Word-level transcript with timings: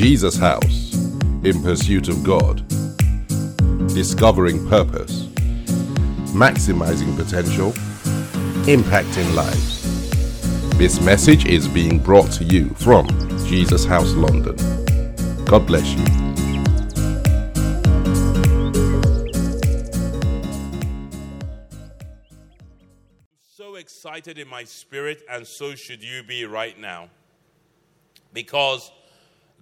Jesus 0.00 0.38
House 0.38 0.94
in 1.44 1.62
pursuit 1.62 2.08
of 2.08 2.24
God, 2.24 2.66
discovering 3.88 4.66
purpose, 4.66 5.24
maximizing 6.32 7.14
potential, 7.18 7.72
impacting 8.64 9.34
lives. 9.34 9.82
This 10.78 11.02
message 11.02 11.44
is 11.44 11.68
being 11.68 11.98
brought 11.98 12.32
to 12.32 12.44
you 12.44 12.70
from 12.70 13.08
Jesus 13.46 13.84
House 13.84 14.14
London. 14.14 14.56
God 15.44 15.66
bless 15.66 15.86
you. 15.92 16.06
so 23.42 23.74
excited 23.74 24.38
in 24.38 24.48
my 24.48 24.64
spirit, 24.64 25.22
and 25.28 25.46
so 25.46 25.74
should 25.74 26.02
you 26.02 26.22
be 26.22 26.46
right 26.46 26.80
now. 26.80 27.10
Because 28.32 28.90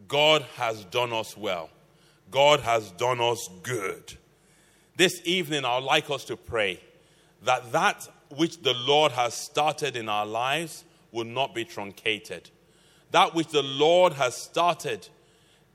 God 0.06 0.42
has 0.56 0.84
done 0.84 1.12
us 1.12 1.36
well, 1.36 1.70
God 2.30 2.60
has 2.60 2.90
done 2.92 3.20
us 3.20 3.48
good. 3.62 4.14
This 4.96 5.20
evening, 5.24 5.64
I 5.64 5.76
would 5.76 5.84
like 5.84 6.10
us 6.10 6.24
to 6.24 6.36
pray 6.36 6.80
that 7.44 7.72
that 7.72 8.08
which 8.36 8.62
the 8.62 8.74
Lord 8.74 9.12
has 9.12 9.34
started 9.34 9.96
in 9.96 10.08
our 10.08 10.26
lives 10.26 10.84
will 11.12 11.24
not 11.24 11.54
be 11.54 11.64
truncated. 11.64 12.50
That 13.10 13.34
which 13.34 13.48
the 13.48 13.62
Lord 13.62 14.12
has 14.14 14.36
started 14.36 15.08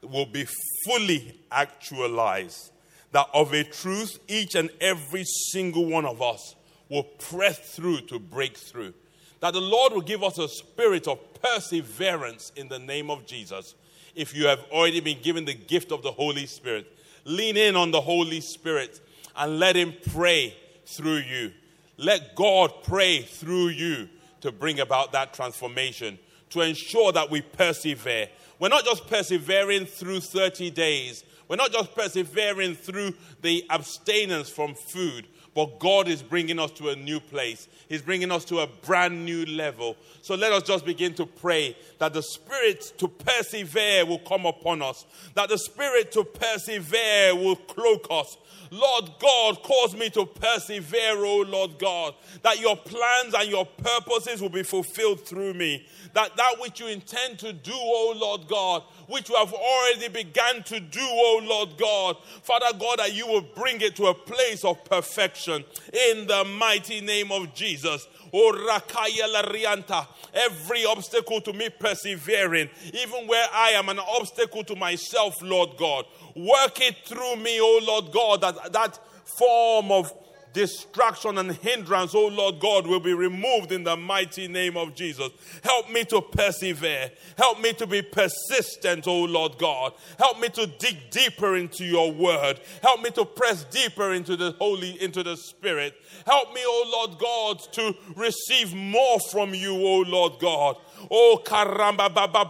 will 0.02 0.26
be 0.26 0.46
fully 0.86 1.40
actualized. 1.52 2.72
That 3.12 3.28
of 3.34 3.54
a 3.54 3.64
truth, 3.64 4.20
each 4.28 4.56
and 4.56 4.70
every 4.82 5.24
single 5.52 5.86
one 5.86 6.06
of 6.06 6.22
us 6.22 6.56
will 6.90 7.04
press 7.04 7.60
through 7.76 8.02
to 8.02 8.20
break 8.20 8.58
through. 8.58 8.94
That 9.40 9.54
the 9.54 9.62
Lord 9.62 9.94
will 9.94 10.02
give 10.02 10.24
us 10.24 10.38
a 10.38 10.48
spirit 10.48 11.08
of 11.08 11.20
perseverance 11.42 12.52
in 12.56 12.68
the 12.68 12.80
name 12.80 13.10
of 13.10 13.26
Jesus. 13.26 13.76
If 14.16 14.36
you 14.36 14.48
have 14.48 14.64
already 14.72 15.00
been 15.00 15.22
given 15.22 15.46
the 15.46 15.54
gift 15.54 15.92
of 15.92 16.04
the 16.04 16.12
Holy 16.12 16.46
Spirit, 16.46 16.88
lean 17.26 17.58
in 17.58 17.76
on 17.76 17.92
the 17.92 18.02
Holy 18.02 18.42
Spirit 18.42 19.00
and 19.36 19.60
let 19.60 19.76
Him 19.76 19.94
pray 20.12 20.56
through 20.86 21.18
you. 21.18 21.52
Let 21.98 22.36
God 22.36 22.72
pray 22.84 23.22
through 23.22 23.70
you 23.70 24.10
to 24.42 24.52
bring 24.52 24.80
about 24.80 25.12
that 25.14 25.34
transformation, 25.34 26.20
to 26.50 26.62
ensure 26.62 27.12
that 27.12 27.30
we 27.30 27.42
persevere. 27.42 28.30
We're 28.60 28.70
not 28.70 28.84
just 28.84 29.08
persevering 29.08 29.86
through 29.86 30.20
30 30.20 30.70
days, 30.72 31.24
we're 31.48 31.56
not 31.58 31.72
just 31.72 31.94
persevering 31.96 32.76
through 32.76 33.14
the 33.42 33.66
abstinence 33.70 34.50
from 34.50 34.74
food, 34.74 35.28
but 35.54 35.80
God 35.80 36.08
is 36.08 36.22
bringing 36.22 36.60
us 36.60 36.72
to 36.72 36.90
a 36.90 36.96
new 36.96 37.20
place. 37.20 37.68
He's 37.88 38.02
bringing 38.02 38.32
us 38.32 38.46
to 38.46 38.60
a 38.60 38.68
brand 38.68 39.26
new 39.26 39.46
level. 39.46 39.96
So 40.22 40.36
let 40.36 40.52
us 40.52 40.64
just 40.64 40.86
begin 40.86 41.14
to 41.16 41.26
pray 41.26 41.78
that 42.00 42.14
the 42.14 42.24
spirit 42.24 42.94
to 42.98 43.08
persevere 43.08 44.06
will 44.06 44.20
come 44.20 44.46
upon 44.46 44.82
us, 44.82 45.06
that 45.36 45.50
the 45.50 45.58
spirit 45.58 46.12
to 46.14 46.24
persevere 46.24 47.36
will 47.36 47.56
cloak 47.56 48.08
us. 48.10 48.38
Lord 48.72 49.12
God, 49.20 49.62
cause 49.62 49.96
me 49.96 50.10
to 50.12 50.26
persevere, 50.26 51.18
oh 51.18 51.46
Lord 51.48 51.78
God, 51.78 52.16
that 52.42 52.60
your 52.60 52.76
plans 52.76 53.36
and 53.36 53.48
your 53.48 53.66
purposes 53.66 54.42
will 54.42 54.50
be 54.50 54.64
fulfilled 54.64 55.20
through 55.20 55.54
me. 55.54 55.86
That 56.14 56.36
that 56.38 56.56
which 56.60 56.80
you 56.80 56.88
intend 56.88 57.38
to 57.40 57.54
do, 57.54 57.72
oh 57.74 58.16
Lord 58.18 58.48
God, 58.48 58.84
which 59.08 59.30
you 59.30 59.36
have 59.36 59.54
already 59.54 60.08
begun 60.08 60.64
to 60.64 60.80
do, 60.80 61.02
oh 61.02 61.42
Lord 61.44 61.78
God, 61.78 62.18
Father 62.42 62.76
God, 62.80 62.98
that 62.98 63.14
you 63.14 63.28
will 63.28 63.46
bring 63.56 63.82
it 63.82 63.96
to 63.98 64.08
a 64.08 64.14
place 64.14 64.66
of 64.66 64.84
perfection 64.86 65.33
in 65.48 66.28
the 66.28 66.46
mighty 66.58 67.02
name 67.02 67.32
of 67.32 67.54
Jesus. 67.54 68.08
Oh. 68.34 70.08
Every 70.34 70.86
obstacle 70.86 71.42
to 71.42 71.54
me 71.54 71.70
persevering, 71.70 72.70
even 72.94 73.28
where 73.28 73.48
I 73.54 73.72
am 73.72 73.90
an 73.90 74.00
obstacle 74.00 74.64
to 74.64 74.76
myself, 74.76 75.42
Lord 75.42 75.78
God. 75.78 76.06
Work 76.36 76.82
it 76.82 76.98
through 77.06 77.36
me, 77.36 77.60
oh 77.62 77.80
Lord 77.84 78.12
God, 78.12 78.42
that 78.42 78.74
that 78.74 79.00
form 79.38 79.92
of 79.92 80.12
distraction 80.54 81.38
and 81.38 81.52
hindrance, 81.52 82.14
oh 82.16 82.28
Lord 82.28 82.60
God, 82.60 82.88
will 82.88 83.00
be 83.00 83.14
removed 83.14 83.72
in 83.72 83.84
the 83.84 83.98
mighty 83.98 84.48
name 84.48 84.78
of 84.78 84.96
Jesus. 84.96 85.30
Help 85.64 85.90
me 85.90 86.06
to 86.06 86.22
persevere. 86.22 87.12
Help 87.38 87.60
me 87.60 87.74
to 87.74 87.88
be 87.88 88.02
persistent, 88.02 89.08
oh 89.08 89.24
Lord 89.24 89.58
God. 89.58 89.94
Help 90.18 90.40
me 90.40 90.50
to 90.50 90.68
dig 90.68 91.10
deeper 91.10 91.58
into 91.58 91.84
your 91.84 92.12
word. 92.12 92.60
Help 92.82 93.02
me 93.02 93.10
to 93.12 93.26
press 93.26 93.64
deeper 93.66 94.14
into 94.14 94.38
the 94.38 94.52
holy, 94.54 95.02
into 95.02 95.24
the 95.24 95.36
spirit. 95.36 95.96
Help 96.26 96.54
me, 96.54 96.62
oh 96.64 97.08
Lord 97.08 97.20
God, 97.20 97.74
to 97.74 97.96
receive 98.16 98.74
more 98.74 99.20
from 99.32 99.54
you, 99.54 99.74
oh 99.74 100.04
Lord 100.08 100.34
God. 100.40 100.78
Oh, 101.10 101.42
karamba 101.44 102.14
baba 102.14 102.46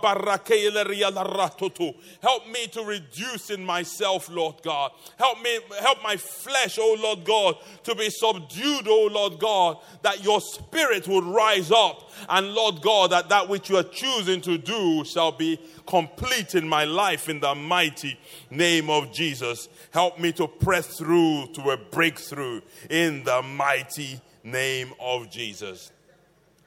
ratoto. 1.26 1.96
Help 2.22 2.48
me 2.48 2.68
to 2.68 2.84
reduce 2.84 3.50
in 3.50 3.64
myself, 3.64 4.30
Lord 4.30 4.56
God. 4.64 4.92
Help 5.18 5.42
me, 5.42 5.60
help 5.80 6.04
my 6.04 6.18
flesh, 6.18 6.78
oh 6.80 6.98
Lord 7.00 7.24
God, 7.24 7.56
to 7.84 7.96
be 7.96 8.10
subdued, 8.10 8.88
oh 8.88 9.10
Lord 9.12 9.40
God, 9.40 9.78
that 10.02 10.24
your 10.24 10.42
spirit 10.42 11.08
would 11.08 11.24
rise 11.24 11.72
up. 11.72 12.12
And 12.30 12.54
Lord 12.54 12.82
God, 12.82 13.12
that 13.12 13.30
that 13.30 13.50
which 13.50 13.70
you 13.70 13.78
are 13.78 13.84
choosing 13.84 14.42
to 14.42 14.58
do 14.58 15.04
shall 15.06 15.32
be 15.32 15.60
complete 15.86 16.56
in 16.56 16.68
my 16.68 16.84
life 16.84 17.30
in 17.30 17.40
the 17.40 17.56
mighty 17.56 18.20
name 18.50 18.90
of 18.90 19.12
Jesus. 19.12 19.70
Help 19.92 20.20
me 20.20 20.32
to 20.34 20.48
press 20.48 20.98
through 20.98 21.48
to 21.54 21.72
a 21.72 21.78
breakthrough 21.78 22.62
in 22.90 23.24
the 23.24 23.42
mighty 23.42 24.20
name 24.44 24.94
of 25.00 25.30
Jesus. 25.30 25.92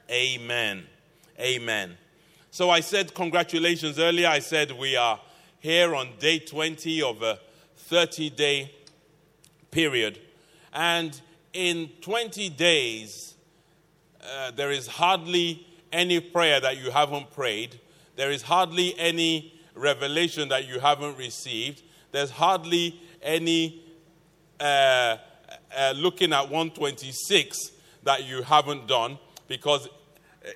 Amen. 0.09 0.85
Amen. 1.39 1.97
So 2.49 2.71
I 2.71 2.79
said 2.79 3.13
congratulations 3.13 3.99
earlier. 3.99 4.27
I 4.27 4.39
said 4.39 4.71
we 4.71 4.95
are 4.95 5.19
here 5.59 5.93
on 5.93 6.09
day 6.17 6.39
20 6.39 7.03
of 7.03 7.21
a 7.21 7.39
30 7.75 8.31
day 8.31 8.71
period. 9.69 10.19
And 10.73 11.19
in 11.53 11.89
20 12.01 12.49
days, 12.49 13.35
uh, 14.21 14.51
there 14.51 14.71
is 14.71 14.87
hardly 14.87 15.67
any 15.91 16.19
prayer 16.19 16.59
that 16.59 16.77
you 16.77 16.89
haven't 16.89 17.31
prayed. 17.31 17.79
There 18.15 18.31
is 18.31 18.41
hardly 18.41 18.97
any 18.97 19.53
revelation 19.75 20.49
that 20.49 20.67
you 20.67 20.79
haven't 20.79 21.17
received. 21.17 21.83
There's 22.11 22.31
hardly 22.31 22.99
any 23.21 23.83
uh, 24.59 25.17
uh, 25.75 25.93
looking 25.95 26.33
at 26.33 26.49
126 26.49 27.71
that 28.03 28.25
you 28.25 28.41
haven't 28.41 28.87
done 28.87 29.19
because 29.47 29.87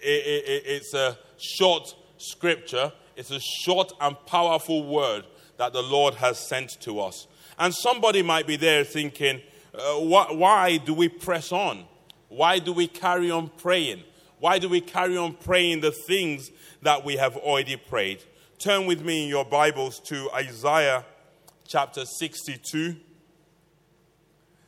it, 0.02 0.44
it, 0.48 0.64
it's 0.66 0.94
a 0.94 1.18
short 1.38 1.96
scripture, 2.18 2.92
it's 3.16 3.32
a 3.32 3.40
short 3.40 3.92
and 4.00 4.16
powerful 4.26 4.88
word 4.88 5.26
that 5.58 5.74
the 5.74 5.82
Lord 5.82 6.16
has 6.16 6.40
sent 6.40 6.80
to 6.82 7.00
us. 7.00 7.28
And 7.60 7.74
somebody 7.74 8.22
might 8.22 8.48
be 8.48 8.56
there 8.56 8.84
thinking, 8.84 9.42
uh, 9.74 9.96
wh- 9.96 10.36
why 10.36 10.78
do 10.78 10.94
we 10.94 11.10
press 11.10 11.52
on? 11.52 11.86
Why 12.30 12.60
do 12.60 12.74
we 12.74 12.88
carry 12.88 13.30
on 13.30 13.50
praying? 13.58 14.04
Why 14.40 14.58
do 14.58 14.70
we 14.70 14.82
carry 14.82 15.18
on 15.18 15.34
praying 15.34 15.82
the 15.82 15.92
things 15.92 16.50
that 16.82 17.06
we 17.06 17.18
have 17.18 17.38
already 17.38 17.76
prayed? 17.76 18.24
Turn 18.58 18.86
with 18.86 19.04
me 19.04 19.24
in 19.24 19.30
your 19.30 19.46
Bibles 19.46 20.00
to 20.02 20.30
Isaiah 20.32 21.06
chapter 21.68 22.06
62, 22.06 22.96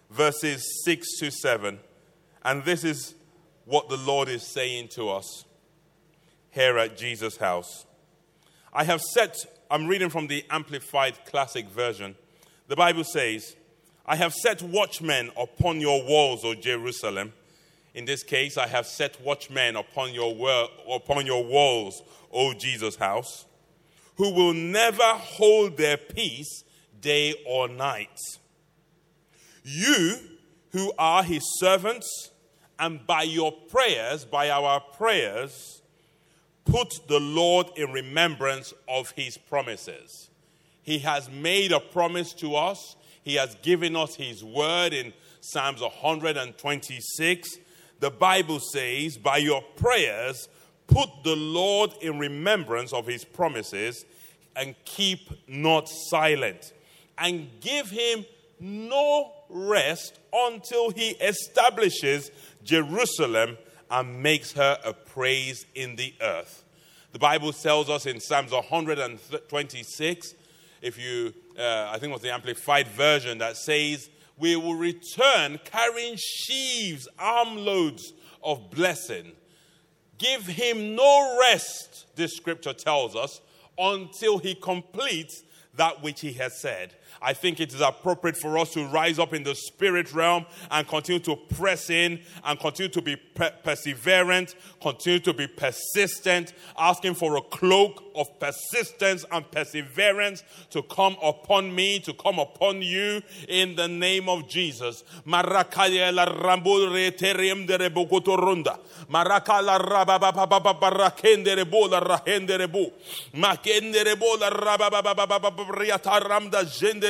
verses 0.09 0.83
6 0.85 1.19
to 1.19 1.31
7. 1.31 1.79
And 2.43 2.63
this 2.65 2.83
is 2.83 3.15
what 3.65 3.89
the 3.89 3.97
Lord 3.97 4.29
is 4.29 4.43
saying 4.43 4.89
to 4.89 5.09
us 5.09 5.45
here 6.51 6.77
at 6.77 6.97
Jesus 6.97 7.37
House. 7.37 7.85
I 8.71 8.83
have 8.83 9.01
set, 9.01 9.37
I'm 9.69 9.87
reading 9.87 10.09
from 10.09 10.27
the 10.27 10.43
Amplified 10.49 11.25
Classic 11.25 11.67
Version. 11.69 12.15
The 12.67 12.75
Bible 12.75 13.03
says, 13.03 13.55
I 14.05 14.15
have 14.15 14.33
set 14.33 14.61
watchmen 14.61 15.31
upon 15.37 15.79
your 15.79 16.03
walls, 16.03 16.43
O 16.43 16.53
Jerusalem. 16.55 17.33
In 17.93 18.05
this 18.05 18.23
case, 18.23 18.57
I 18.57 18.67
have 18.67 18.85
set 18.85 19.21
watchmen 19.21 19.75
upon 19.75 20.13
your, 20.13 20.33
upon 20.91 21.25
your 21.25 21.45
walls, 21.45 22.01
O 22.31 22.53
Jesus 22.53 22.95
House, 22.95 23.45
who 24.17 24.33
will 24.33 24.53
never 24.53 25.03
hold 25.03 25.77
their 25.77 25.97
peace 25.97 26.63
day 26.99 27.35
or 27.45 27.67
night. 27.67 28.19
You, 29.63 30.17
who 30.71 30.91
are 30.97 31.23
his 31.23 31.43
servants, 31.59 32.31
and 32.83 33.07
by 33.07 33.23
your 33.23 33.53
prayers, 33.53 34.25
by 34.25 34.49
our 34.49 34.81
prayers, 34.81 35.81
put 36.65 37.07
the 37.07 37.19
Lord 37.19 37.67
in 37.77 37.93
remembrance 37.93 38.73
of 38.89 39.11
his 39.11 39.37
promises. 39.37 40.29
He 40.81 40.99
has 40.99 41.29
made 41.29 41.71
a 41.71 41.79
promise 41.79 42.33
to 42.33 42.57
us, 42.57 42.97
he 43.23 43.35
has 43.35 43.55
given 43.61 43.95
us 43.95 44.15
his 44.15 44.43
word 44.43 44.91
in 44.91 45.13
Psalms 45.39 45.79
126. 45.79 47.57
The 48.01 48.11
Bible 48.11 48.59
says, 48.59 49.17
By 49.17 49.37
your 49.37 49.61
prayers, 49.77 50.49
put 50.87 51.07
the 51.23 51.37
Lord 51.37 51.91
in 52.01 52.19
remembrance 52.19 52.91
of 52.91 53.07
his 53.07 53.23
promises 53.23 54.03
and 54.57 54.75
keep 54.83 55.29
not 55.47 55.87
silent, 55.87 56.73
and 57.17 57.47
give 57.61 57.89
him 57.89 58.25
no 58.59 59.31
rest 59.49 60.19
until 60.33 60.89
he 60.89 61.11
establishes 61.11 62.31
Jerusalem 62.63 63.57
and 63.89 64.23
makes 64.23 64.53
her 64.53 64.77
a 64.83 64.93
praise 64.93 65.65
in 65.75 65.95
the 65.95 66.13
earth. 66.21 66.63
The 67.11 67.19
Bible 67.19 67.53
tells 67.53 67.89
us 67.89 68.05
in 68.07 68.19
Psalms 68.19 68.51
126, 68.51 70.33
if 70.81 70.99
you, 70.99 71.33
uh, 71.57 71.89
I 71.89 71.99
think 71.99 72.09
it 72.09 72.13
was 72.13 72.21
the 72.21 72.33
Amplified 72.33 72.87
Version, 72.87 73.37
that 73.37 73.55
says, 73.55 74.09
We 74.37 74.55
will 74.55 74.75
return 74.75 75.59
carrying 75.63 76.15
sheaves, 76.17 77.07
armloads 77.19 78.13
of 78.43 78.71
blessing. 78.71 79.33
Give 80.17 80.45
him 80.45 80.95
no 80.95 81.37
rest, 81.39 82.07
this 82.15 82.35
scripture 82.35 82.73
tells 82.73 83.15
us, 83.15 83.41
until 83.77 84.39
he 84.39 84.55
completes 84.55 85.43
that 85.75 86.01
which 86.01 86.21
he 86.21 86.33
has 86.33 86.59
said. 86.59 86.95
I 87.23 87.33
think 87.33 87.59
it 87.59 87.73
is 87.73 87.81
appropriate 87.81 88.37
for 88.37 88.57
us 88.57 88.73
to 88.73 88.85
rise 88.87 89.19
up 89.19 89.33
in 89.33 89.43
the 89.43 89.55
spirit 89.55 90.13
realm 90.13 90.45
and 90.69 90.87
continue 90.87 91.21
to 91.21 91.35
press 91.35 91.89
in 91.89 92.19
and 92.43 92.59
continue 92.59 92.91
to 92.91 93.01
be 93.01 93.15
per- 93.15 93.53
perseverant, 93.63 94.55
continue 94.81 95.19
to 95.19 95.33
be 95.33 95.47
persistent, 95.47 96.53
asking 96.77 97.15
for 97.15 97.37
a 97.37 97.41
cloak 97.41 98.03
of 98.15 98.39
persistence 98.39 99.25
and 99.31 99.49
perseverance 99.51 100.43
to 100.69 100.83
come 100.83 101.15
upon 101.23 101.73
me, 101.73 101.99
to 101.99 102.13
come 102.13 102.39
upon 102.39 102.81
you 102.81 103.21
in 103.47 103.75
the 103.75 103.87
name 103.87 104.27
of 104.29 104.47
Jesus 104.47 105.03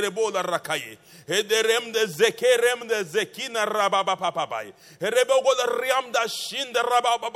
rebola 0.04 0.44
rakaye. 0.44 0.98
Ederem 1.28 1.92
de 1.92 2.06
zekerem 2.08 2.88
de 2.88 3.04
zekina 3.04 3.66
rababa 3.66 4.16
papabai. 4.16 4.74
Riam 5.00 6.12
da 6.12 6.28
shin 6.28 6.74
rababa 6.74 7.32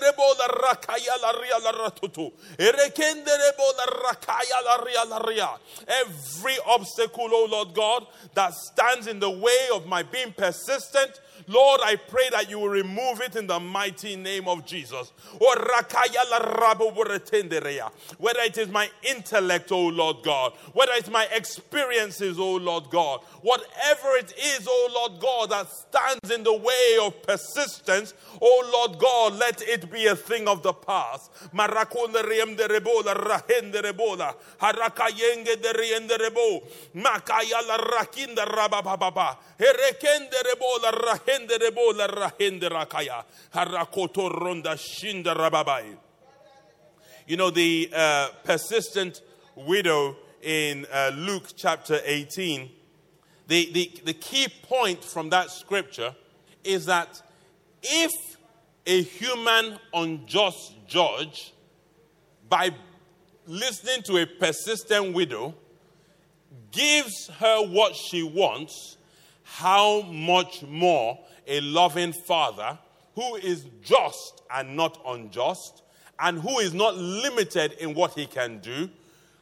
rebola 0.00 0.48
rakaya 0.48 1.16
la 1.20 1.30
ria 1.32 1.58
la 1.62 1.72
ratutu. 1.72 2.32
Rebola 2.58 3.86
rakaya 4.04 4.62
la 4.64 4.76
ria 4.84 5.04
la 5.04 5.18
ria. 5.18 5.50
Every 5.86 6.58
obstacle, 6.66 7.28
O 7.32 7.46
Lord 7.50 7.74
God, 7.74 8.06
that 8.34 8.54
stands 8.54 9.06
in 9.06 9.20
the 9.20 9.30
way 9.30 9.68
of 9.72 9.86
my 9.86 10.02
being 10.02 10.32
persistent 10.32 11.20
Lord, 11.48 11.80
I 11.82 11.96
pray 11.96 12.28
that 12.30 12.50
you 12.50 12.58
will 12.58 12.68
remove 12.68 13.20
it 13.20 13.34
in 13.34 13.46
the 13.46 13.58
mighty 13.58 14.16
name 14.16 14.46
of 14.46 14.66
Jesus. 14.66 15.12
Oh, 15.40 15.54
whether 18.18 18.40
it 18.40 18.58
is 18.58 18.68
my 18.68 18.90
intellect, 19.02 19.72
O 19.72 19.86
Lord 19.86 20.18
God, 20.22 20.52
whether 20.74 20.92
it's 20.94 21.10
my 21.10 21.26
experiences, 21.32 22.38
O 22.38 22.56
Lord 22.56 22.90
God, 22.90 23.20
whatever 23.42 24.16
it 24.16 24.32
is, 24.36 24.68
O 24.68 24.90
Lord 24.94 25.20
God, 25.20 25.50
that 25.50 25.70
stands 25.70 26.30
in 26.30 26.44
the 26.44 26.52
way 26.52 26.98
of 27.00 27.22
persistence, 27.22 28.14
O 28.40 28.70
Lord 28.72 28.98
God, 28.98 29.34
let 29.38 29.62
it 29.62 29.90
be 29.90 30.06
a 30.06 30.16
thing 30.16 30.46
of 30.48 30.62
the 30.62 30.72
past. 30.72 31.30
Makaya 36.94 37.60
rakinda 37.78 38.44
rabababa, 38.44 39.36
herekende 39.58 40.42
rebo 40.44 40.82
la 40.82 40.90
rebo 41.46 41.96
la 41.96 42.06
rakaya, 42.06 43.24
harakoto 43.54 44.28
ronda 44.30 44.70
shinda 44.70 45.34
rababai. 45.36 45.96
You 47.26 47.36
know, 47.36 47.50
the 47.50 47.90
uh, 47.94 48.28
persistent 48.42 49.20
widow 49.54 50.16
in 50.42 50.86
uh, 50.92 51.10
Luke 51.14 51.50
chapter 51.56 52.00
18, 52.04 52.70
the, 53.48 53.70
the, 53.72 53.92
the 54.04 54.14
key 54.14 54.48
point 54.62 55.04
from 55.04 55.30
that 55.30 55.50
scripture 55.50 56.14
is 56.64 56.86
that 56.86 57.20
if 57.82 58.10
a 58.86 59.02
human 59.02 59.78
unjust 59.92 60.74
judge, 60.86 61.52
by 62.48 62.70
listening 63.46 64.02
to 64.02 64.16
a 64.18 64.26
persistent 64.26 65.14
widow, 65.14 65.54
gives 66.70 67.28
her 67.38 67.66
what 67.66 67.94
she 67.94 68.22
wants, 68.22 68.97
how 69.56 70.02
much 70.02 70.62
more 70.62 71.18
a 71.46 71.60
loving 71.62 72.12
father 72.12 72.78
who 73.14 73.36
is 73.36 73.64
just 73.82 74.42
and 74.54 74.76
not 74.76 75.00
unjust, 75.06 75.82
and 76.20 76.38
who 76.38 76.58
is 76.58 76.74
not 76.74 76.96
limited 76.96 77.72
in 77.80 77.94
what 77.94 78.12
he 78.12 78.26
can 78.26 78.58
do, 78.58 78.88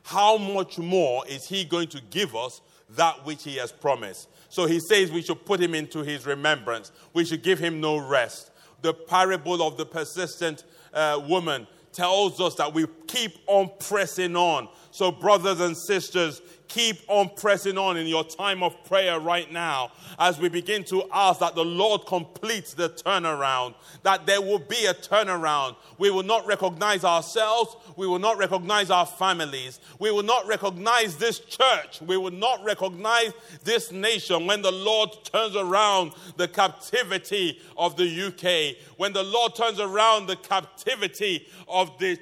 how 0.05 0.37
much 0.37 0.79
more 0.79 1.27
is 1.27 1.49
he 1.49 1.65
going 1.65 1.89
to 1.89 2.01
give 2.11 2.35
us 2.37 2.61
that 2.91 3.27
which 3.27 3.43
he 3.43 3.57
has 3.57 3.73
promised? 3.73 4.29
So 4.49 4.67
he 4.67 4.79
says 4.81 5.11
we 5.11 5.23
should 5.23 5.45
put 5.45 5.61
him 5.61 5.75
into 5.75 6.01
his 6.01 6.25
remembrance, 6.25 6.93
we 7.13 7.25
should 7.25 7.43
give 7.43 7.59
him 7.59 7.81
no 7.81 7.99
rest. 7.99 8.51
The 8.83 8.95
parable 8.95 9.61
of 9.67 9.77
the 9.77 9.87
persistent 9.87 10.65
uh, 10.95 11.21
woman 11.29 11.67
tells 11.97 12.41
us 12.41 12.55
that 12.57 12.73
we 12.73 12.87
keep 13.07 13.33
on 13.47 13.71
pressing 13.81 14.37
on. 14.37 14.69
So, 14.91 15.11
brothers 15.11 15.61
and 15.61 15.77
sisters, 15.77 16.43
keep 16.69 16.99
on 17.09 17.31
pressing 17.37 17.79
on 17.79 17.97
in 17.97 18.07
your 18.07 18.25
time 18.25 18.63
of 18.63 18.85
prayer 18.85 19.19
right 19.21 19.51
now 19.53 19.93
as 20.19 20.39
we 20.39 20.49
begin 20.49 20.85
to 20.85 21.05
ask 21.13 21.41
that 21.41 21.55
the 21.55 21.65
Lord 21.65 22.07
completes 22.07 22.75
the 22.75 22.89
turnaround, 22.91 23.75
that 24.03 24.27
there 24.27 24.41
will 24.41 24.59
be 24.59 24.87
a 24.87 24.95
turnaround. 24.95 25.77
We 25.99 26.11
will 26.11 26.23
not 26.23 26.47
recognize 26.47 27.05
ourselves, 27.05 27.77
we 27.97 28.07
will 28.07 28.19
not 28.19 28.39
recognize 28.39 28.91
our 28.91 29.07
families, 29.07 29.81
we 29.99 30.11
will 30.11 30.23
not 30.23 30.47
recognize 30.47 31.17
this 31.17 31.41
church, 31.41 32.01
we 32.01 32.17
will 32.17 32.31
not 32.31 32.65
recognize 32.65 33.33
this 33.65 33.93
nation 33.93 34.47
when 34.47 34.63
the 34.63 34.73
Lord 34.73 35.11
turns 35.25 35.57
around 35.57 36.13
the 36.37 36.49
captivity 36.49 37.61
of 37.77 37.97
the 37.97 38.27
UK, 38.27 38.77
when 38.97 39.13
the 39.13 39.23
Lord 39.23 39.55
turns 39.55 39.81
around 39.81 40.27
the 40.27 40.37
captivity 40.37 41.47
of 41.69 41.99
the 41.99 42.19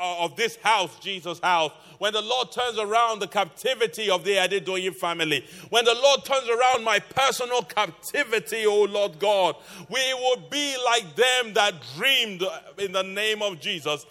of 0.00 0.36
this 0.36 0.56
house, 0.56 0.98
Jesus 1.00 1.40
House, 1.40 1.72
when 1.98 2.12
the 2.12 2.22
Lord 2.22 2.50
turns 2.50 2.78
around 2.78 3.20
the 3.20 3.26
captivity 3.26 4.10
of 4.10 4.24
the 4.24 4.32
Adedoyin 4.32 4.94
family, 4.94 5.44
when 5.70 5.84
the 5.84 5.94
Lord 5.94 6.24
turns 6.24 6.48
around 6.48 6.84
my 6.84 6.98
personal 6.98 7.62
captivity, 7.62 8.66
oh 8.66 8.84
Lord 8.84 9.18
God, 9.18 9.56
we 9.88 10.14
will 10.14 10.42
be 10.50 10.76
like 10.84 11.14
them 11.16 11.54
that 11.54 11.74
dreamed 11.96 12.42
in 12.78 12.92
the 12.92 13.02
name 13.02 13.42
of 13.42 13.60
Jesus. 13.60 14.04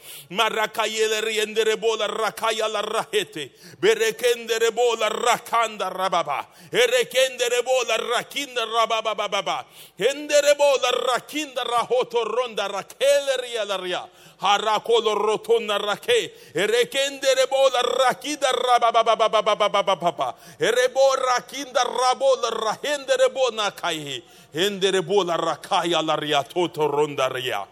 Harakolo 14.43 15.15
rotunda 15.53 15.77
rake. 15.77 16.31
Erekende 16.53 17.27
rebo 17.35 17.69
la 17.73 17.81
rakida 17.81 18.51
rababababababababa. 18.51 20.35
Erebo 20.59 21.15
rakinda 21.15 21.83
rabo 21.83 22.35
la 22.41 22.49
rahende 22.49 23.17
rebo 23.17 23.55
na 23.55 23.71
kai. 23.71 24.23
Hende 24.53 24.91
rebo 24.91 25.25
la 25.25 25.37
rakaya 25.37 26.05
la 26.05 26.15
ria 26.15 26.43
toto 26.43 26.87
ronda 26.87 27.29
ria. 27.33 27.65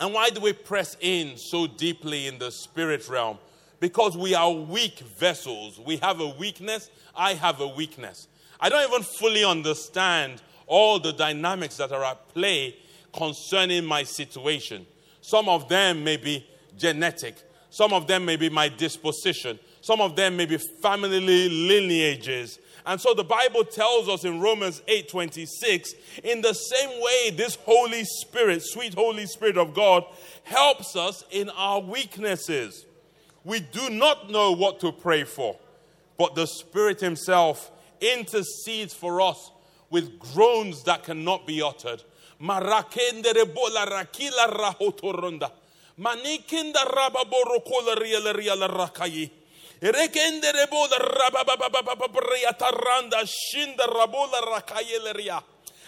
And 0.00 0.14
why 0.14 0.30
do 0.30 0.40
we 0.40 0.52
press 0.54 0.96
in 1.00 1.36
so 1.36 1.66
deeply 1.66 2.26
in 2.26 2.38
the 2.38 2.50
spirit 2.50 3.08
realm? 3.08 3.38
Because 3.80 4.16
we 4.16 4.34
are 4.34 4.50
weak 4.50 5.00
vessels. 5.00 5.78
We 5.78 5.96
have 5.98 6.20
a 6.20 6.28
weakness. 6.28 6.90
I 7.14 7.34
have 7.34 7.60
a 7.60 7.68
weakness. 7.68 8.28
I 8.58 8.68
don't 8.68 8.90
even 8.90 9.02
fully 9.02 9.44
understand 9.44 10.42
all 10.66 11.00
the 11.00 11.12
dynamics 11.12 11.76
that 11.78 11.92
are 11.92 12.04
at 12.04 12.28
play 12.32 12.76
concerning 13.12 13.84
my 13.84 14.02
situation. 14.04 14.86
Some 15.30 15.48
of 15.48 15.68
them 15.68 16.02
may 16.02 16.16
be 16.16 16.44
genetic, 16.76 17.36
some 17.70 17.92
of 17.92 18.08
them 18.08 18.24
may 18.24 18.34
be 18.34 18.48
my 18.48 18.68
disposition, 18.68 19.60
some 19.80 20.00
of 20.00 20.16
them 20.16 20.36
may 20.36 20.44
be 20.44 20.58
family 20.58 21.20
lineages. 21.20 22.58
And 22.84 23.00
so 23.00 23.14
the 23.14 23.22
Bible 23.22 23.62
tells 23.62 24.08
us 24.08 24.24
in 24.24 24.40
Romans 24.40 24.82
8:26, 24.88 25.94
in 26.24 26.40
the 26.40 26.52
same 26.52 27.00
way 27.00 27.30
this 27.30 27.54
Holy 27.64 28.04
Spirit, 28.04 28.62
sweet 28.64 28.94
Holy 28.94 29.24
Spirit 29.26 29.56
of 29.56 29.72
God, 29.72 30.04
helps 30.42 30.96
us 30.96 31.22
in 31.30 31.48
our 31.50 31.78
weaknesses. 31.78 32.84
We 33.44 33.60
do 33.60 33.88
not 33.88 34.30
know 34.30 34.50
what 34.50 34.80
to 34.80 34.90
pray 34.90 35.22
for, 35.22 35.56
but 36.18 36.34
the 36.34 36.48
Spirit 36.48 36.98
himself 36.98 37.70
intercedes 38.00 38.94
for 38.94 39.20
us 39.20 39.52
with 39.90 40.18
groans 40.18 40.82
that 40.84 41.04
cannot 41.04 41.46
be 41.46 41.62
uttered. 41.62 42.02
Marakendere 42.40 43.44
bola 43.52 43.84
rakila 43.86 44.46
rahotoronda. 44.46 45.50
Manikinda 45.98 46.84
rababorokola 46.84 47.94
riala 47.96 48.32
riala 48.32 48.68
rakayi. 48.68 49.30
Rekendere 49.82 50.66
bola 50.70 50.98
rababababababriataranda 50.98 53.26
shinda 53.26 53.86
rabola 53.86 54.40
rakayeleria. 54.40 55.42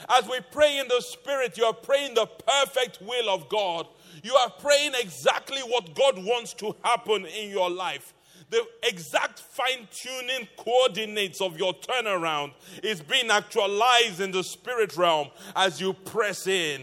As 0.08 0.26
we 0.28 0.40
pray 0.50 0.78
in 0.78 0.88
the 0.88 1.00
Spirit, 1.00 1.56
you 1.56 1.64
are 1.64 1.72
praying 1.72 2.14
the 2.14 2.26
perfect 2.26 3.00
will 3.00 3.30
of 3.30 3.48
God. 3.48 3.86
You 4.22 4.34
are 4.34 4.50
praying 4.50 4.94
exactly 5.00 5.62
what 5.62 5.94
God 5.94 6.18
wants 6.18 6.52
to 6.54 6.74
happen 6.82 7.24
in 7.26 7.50
your 7.50 7.70
life 7.70 8.12
the 8.52 8.64
exact 8.82 9.40
fine 9.40 9.88
tuning 9.90 10.46
coordinates 10.58 11.40
of 11.40 11.58
your 11.58 11.72
turnaround 11.72 12.52
is 12.82 13.00
being 13.00 13.30
actualized 13.30 14.20
in 14.20 14.30
the 14.30 14.44
spirit 14.44 14.94
realm 14.94 15.28
as 15.56 15.80
you 15.80 15.94
press 15.94 16.46
in. 16.46 16.82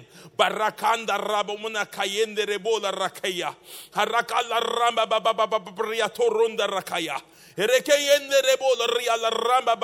Kayende 7.59 8.41
rebola 8.41 8.87
ria 8.97 9.15
la 9.21 9.29
ramba 9.29 9.75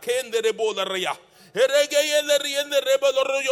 kende 0.00 0.42
rebola 0.42 0.84
ria. 0.92 1.16
Eregeyele 1.54 2.38
riende 2.38 2.80
rebelo 2.80 3.24
royo 3.24 3.50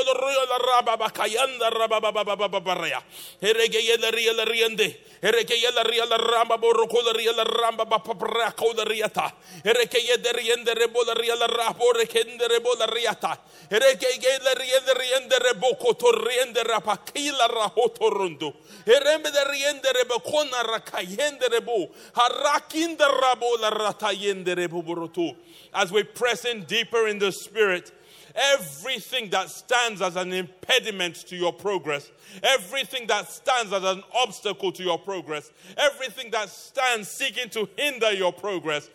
As 25.78 25.92
we 25.92 26.02
press 26.02 26.44
in 26.44 26.64
deeper 26.64 27.06
in 27.06 27.20
the 27.20 27.30
spirit, 27.30 27.92
everything 28.34 29.30
that 29.30 29.48
stands 29.48 30.02
as 30.02 30.16
an 30.16 30.32
impediment 30.32 31.14
to 31.28 31.36
your 31.36 31.52
progress, 31.52 32.10
everything 32.42 33.06
that 33.06 33.30
stands 33.30 33.72
as 33.72 33.84
an 33.84 34.02
obstacle 34.12 34.72
to 34.72 34.82
your 34.82 34.98
progress, 34.98 35.52
everything 35.76 36.32
that 36.32 36.48
stands 36.48 37.06
seeking 37.06 37.48
to 37.50 37.68
hinder 37.76 38.10
your 38.10 38.32
progress, 38.32 38.90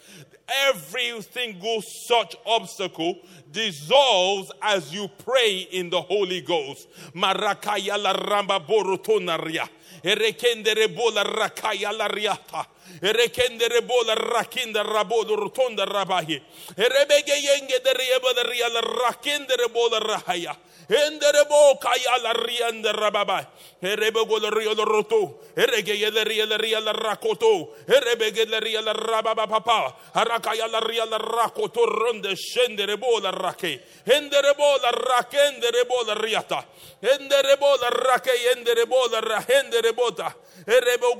every 0.67 1.21
single 1.21 1.81
such 1.81 2.35
obstacle 2.45 3.17
dissolves 3.53 4.51
as 4.61 4.93
you 4.93 5.07
pray 5.19 5.65
in 5.71 5.89
the 5.89 6.01
Holy 6.01 6.41
Ghost. 6.41 6.89
Marakaya 7.15 7.97
la 7.97 8.11
ramba 8.11 8.59
borotonaria. 8.59 9.69
Erekendere 10.03 10.93
bola 10.93 11.23
rakaya 11.23 11.97
la 11.97 12.07
riata. 12.07 12.67
Erekendere 13.01 13.81
bola 13.81 14.15
rakinda 14.15 14.83
rabodo 14.83 15.35
rotonda 15.35 15.85
rabahi. 15.85 16.41
Erebege 16.77 17.35
yenge 17.35 17.79
de 17.83 17.93
rieba 17.93 18.33
de 18.33 18.43
ria 18.43 18.69
la 18.69 18.81
rakendere 18.81 19.67
bola 19.73 19.99
rahaya. 19.99 20.55
Endere 20.89 21.47
bo 21.47 21.77
kaya 21.79 22.17
la 22.21 22.33
rianda 22.33 22.91
rababa. 22.91 23.47
Erebe 23.81 24.25
go 24.27 24.37
la 24.37 24.49
ria 24.49 24.73
la 24.73 24.83
roto. 24.83 25.39
Erege 25.55 25.95
ye 25.95 26.09
la 26.11 26.23
ria 26.23 26.45
la 26.45 26.57
ria 26.57 26.79
la 26.79 26.91
rakoto. 26.91 27.75
Erebege 27.87 28.45
la 28.49 28.59
ria 28.59 28.81
la 28.81 28.93
rababa 28.93 29.47
papa. 29.47 29.95
Harakaya 30.13 30.67
la 30.67 30.79
ria 30.79 31.05
la 31.05 31.17
rakoto 31.17 31.85
ronde 31.85 32.35
scendere 32.35 32.97
bola 32.97 33.31
rake. 33.31 33.81
Endere 34.05 34.53
bola 34.55 34.91
rakendere 34.91 35.85
bola 35.87 36.13
riata. 36.15 36.65
Endere 36.99 37.57
bola 37.57 37.89
rake 37.89 38.31
endere 38.55 38.85
bola 38.85 39.21
rahendere 39.21 39.93
bota. 39.93 40.35
Erebe 40.67 41.15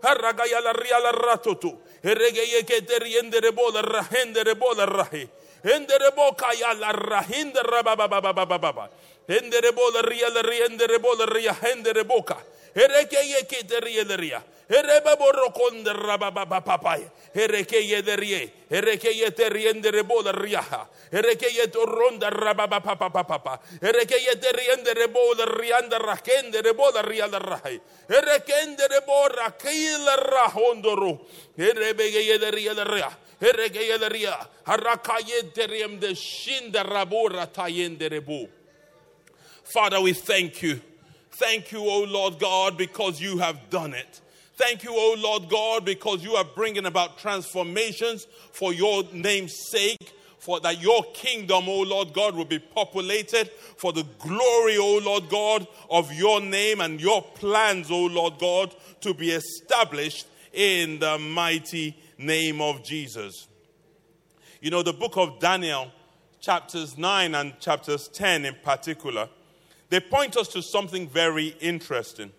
go 0.00 0.08
haragaya 0.08 0.60
la 0.60 0.72
ria 0.72 0.98
la 1.00 1.12
ratoto. 1.12 1.78
Erege 2.02 2.44
ye 2.46 2.62
ke 2.62 2.86
te 2.86 2.98
riendere 2.98 3.52
bola 3.52 3.82
rahendere 3.82 4.54
bola 4.54 4.86
rahe. 4.86 5.28
Endere 5.64 6.14
boka 6.14 6.52
ya 6.58 6.72
la 6.74 6.92
rahinda 6.92 7.62
rababababababa. 7.62 8.88
Endere 9.28 9.72
bola 9.74 10.02
ria 10.02 10.30
la 10.30 10.42
ria 10.42 10.66
endere 10.66 10.98
bola 10.98 11.26
ria 11.26 11.52
hendere 11.52 12.04
boka. 12.04 12.36
Ereke 12.78 13.24
ye 13.26 13.42
ke 13.50 13.66
te 13.66 13.80
ria 13.82 14.04
la 14.06 14.16
ria. 14.16 14.42
Ereba 14.70 15.16
borokonde 15.16 15.92
rababababaya. 15.92 17.10
Ereke 17.34 17.80
ye 17.82 18.02
de 18.02 18.16
rie. 18.16 18.52
Ereke 18.70 19.10
ye 19.10 19.30
te 19.30 19.48
riendere 19.48 20.04
bola 20.06 20.32
riaha. 20.32 20.86
Ereke 21.10 21.50
ye 21.50 21.66
to 21.66 21.84
ronda 21.86 22.30
rabababababa. 22.30 23.58
Ereke 23.82 24.20
ye 24.22 24.36
te 24.38 24.52
riendere 24.52 25.08
bola 25.12 25.46
rianda 25.58 25.98
rakende 25.98 26.62
bola 26.76 27.02
ria 27.02 27.26
la 27.26 27.38
rahai. 27.38 27.80
Erekende 28.08 28.86
bora 29.06 29.50
kila 29.58 30.16
rahondoro. 30.30 31.18
Erebe 31.58 32.06
ye 32.06 32.38
de 32.38 32.50
ria 32.50 32.74
la 32.74 32.84
ria. 32.84 33.10
Eregeyeleria, 33.40 34.34
harakayenterium 34.66 36.00
de 36.00 36.14
shinda 36.14 36.82
rabora 36.82 37.46
tayenderebu. 37.46 38.48
Father, 39.62 40.00
we 40.00 40.12
thank 40.12 40.62
you. 40.62 40.80
Thank 41.38 41.70
you, 41.70 41.78
O 41.78 42.02
Lord 42.02 42.40
God, 42.40 42.76
because 42.76 43.20
you 43.20 43.38
have 43.38 43.70
done 43.70 43.94
it. 43.94 44.20
Thank 44.56 44.82
you, 44.82 44.90
O 44.92 45.14
Lord 45.16 45.48
God, 45.48 45.84
because 45.84 46.24
you 46.24 46.34
are 46.34 46.44
bringing 46.44 46.84
about 46.84 47.16
transformations 47.16 48.26
for 48.50 48.72
your 48.72 49.04
name's 49.12 49.54
sake, 49.70 50.14
for 50.40 50.58
that 50.58 50.82
your 50.82 51.04
kingdom, 51.14 51.68
O 51.68 51.82
Lord 51.82 52.12
God, 52.12 52.34
will 52.34 52.44
be 52.44 52.58
populated 52.58 53.52
for 53.76 53.92
the 53.92 54.04
glory, 54.18 54.78
O 54.78 55.00
Lord 55.00 55.28
God, 55.28 55.68
of 55.88 56.12
your 56.12 56.40
name 56.40 56.80
and 56.80 57.00
your 57.00 57.22
plans, 57.22 57.88
O 57.88 58.06
Lord 58.06 58.40
God, 58.40 58.74
to 59.02 59.14
be 59.14 59.30
established 59.30 60.26
in 60.52 60.98
the 60.98 61.18
mighty 61.18 61.96
name 62.18 62.60
of 62.60 62.82
Jesus. 62.82 63.46
You 64.60 64.72
know, 64.72 64.82
the 64.82 64.92
book 64.92 65.16
of 65.16 65.38
Daniel, 65.38 65.92
chapters 66.40 66.98
9 66.98 67.36
and 67.36 67.60
chapters 67.60 68.08
10 68.08 68.44
in 68.44 68.56
particular, 68.64 69.28
they 69.90 70.00
point 70.00 70.36
us 70.36 70.48
to 70.48 70.62
something 70.62 71.08
very 71.08 71.48
interesting. 71.60 72.30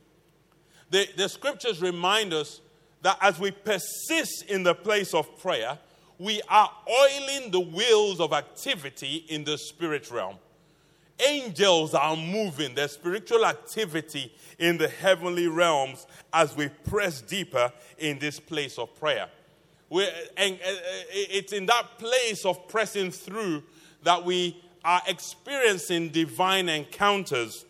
The, 0.92 1.08
the 1.18 1.30
scriptures 1.30 1.82
remind 1.82 2.34
us 2.34 2.62
that 3.02 3.18
as 3.22 3.40
we 3.40 3.52
persist 3.52 4.46
in 4.48 4.64
the 4.64 4.76
place 4.76 5.14
of 5.14 5.40
prayer, 5.40 5.78
we 6.18 6.42
are 6.50 6.70
oiling 6.88 7.52
the 7.52 7.60
wheels 7.60 8.20
of 8.20 8.34
activity 8.34 9.26
in 9.30 9.44
the 9.44 9.58
spirit 9.58 10.12
realm. 10.12 10.36
Angels 11.28 11.94
are 11.94 12.16
moving, 12.16 12.76
their 12.76 12.88
spiritual 12.88 13.46
activity 13.46 14.34
in 14.58 14.78
the 14.78 14.88
heavenly 14.88 15.48
realms 15.48 16.08
as 16.34 16.56
we 16.56 16.70
press 16.70 17.22
deeper 17.22 17.72
in 17.98 18.20
this 18.20 18.40
place 18.40 18.78
of 18.78 18.94
prayer. 19.00 19.28
We're, 19.90 20.10
and, 20.38 20.56
uh, 20.56 20.76
it's 21.12 21.52
in 21.52 21.66
that 21.66 21.98
place 21.98 22.46
of 22.46 22.68
pressing 22.68 23.12
through 23.12 23.64
that 24.04 24.24
we 24.24 24.62
are 24.84 25.02
experiencing 25.08 26.10
divine 26.10 26.70
encounters. 26.70 27.66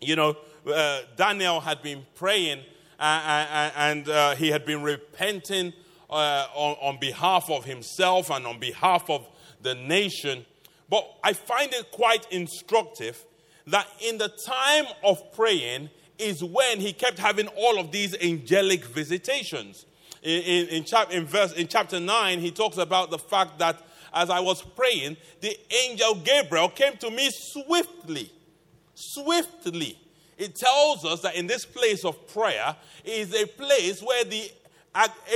You 0.00 0.16
know, 0.16 0.36
uh, 0.66 1.00
Daniel 1.16 1.60
had 1.60 1.82
been 1.82 2.06
praying 2.14 2.60
uh, 2.98 3.02
uh 3.02 3.70
and 3.76 4.08
uh, 4.08 4.34
he 4.36 4.48
had 4.50 4.64
been 4.64 4.82
repenting 4.82 5.72
uh, 6.08 6.46
on, 6.54 6.76
on 6.80 7.00
behalf 7.00 7.50
of 7.50 7.64
himself 7.64 8.30
and 8.30 8.46
on 8.46 8.60
behalf 8.60 9.10
of 9.10 9.26
the 9.62 9.74
nation. 9.74 10.46
But 10.88 11.04
I 11.24 11.32
find 11.32 11.72
it 11.72 11.90
quite 11.90 12.30
instructive 12.30 13.24
that 13.66 13.88
in 14.00 14.18
the 14.18 14.28
time 14.28 14.84
of 15.02 15.32
praying 15.32 15.90
is 16.18 16.44
when 16.44 16.80
he 16.80 16.92
kept 16.92 17.18
having 17.18 17.48
all 17.48 17.78
of 17.78 17.90
these 17.90 18.14
angelic 18.22 18.84
visitations 18.84 19.86
in, 20.24 20.42
in, 20.42 20.68
in, 20.68 20.84
chap, 20.84 21.10
in, 21.12 21.26
verse, 21.26 21.52
in 21.52 21.68
chapter 21.68 22.00
9, 22.00 22.40
he 22.40 22.50
talks 22.50 22.78
about 22.78 23.10
the 23.10 23.18
fact 23.18 23.58
that 23.58 23.80
as 24.14 24.30
I 24.30 24.40
was 24.40 24.62
praying, 24.62 25.16
the 25.40 25.56
angel 25.84 26.14
Gabriel 26.16 26.68
came 26.68 26.96
to 26.98 27.10
me 27.10 27.30
swiftly. 27.30 28.30
Swiftly. 28.94 29.98
It 30.38 30.54
tells 30.56 31.04
us 31.04 31.20
that 31.22 31.36
in 31.36 31.46
this 31.46 31.64
place 31.64 32.04
of 32.04 32.26
prayer 32.28 32.76
is 33.04 33.34
a 33.34 33.46
place 33.46 34.02
where 34.02 34.24
the 34.24 34.50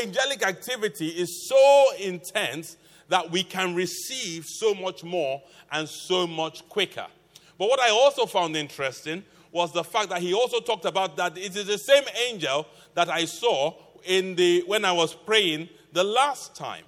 angelic 0.02 0.42
activity 0.42 1.08
is 1.08 1.48
so 1.48 1.84
intense 2.00 2.76
that 3.08 3.30
we 3.30 3.42
can 3.42 3.74
receive 3.74 4.44
so 4.46 4.74
much 4.74 5.02
more 5.02 5.42
and 5.72 5.88
so 5.88 6.26
much 6.26 6.68
quicker. 6.68 7.06
But 7.58 7.68
what 7.68 7.80
I 7.80 7.90
also 7.90 8.26
found 8.26 8.56
interesting 8.56 9.24
was 9.50 9.72
the 9.72 9.84
fact 9.84 10.10
that 10.10 10.20
he 10.20 10.34
also 10.34 10.60
talked 10.60 10.84
about 10.84 11.16
that 11.16 11.36
it 11.36 11.56
is 11.56 11.66
the 11.66 11.78
same 11.78 12.04
angel 12.28 12.66
that 12.94 13.08
I 13.08 13.24
saw 13.24 13.74
in 14.04 14.34
the 14.36 14.62
when 14.66 14.84
I 14.84 14.92
was 14.92 15.14
praying 15.14 15.68
the 15.92 16.04
last 16.04 16.54
time. 16.54 16.84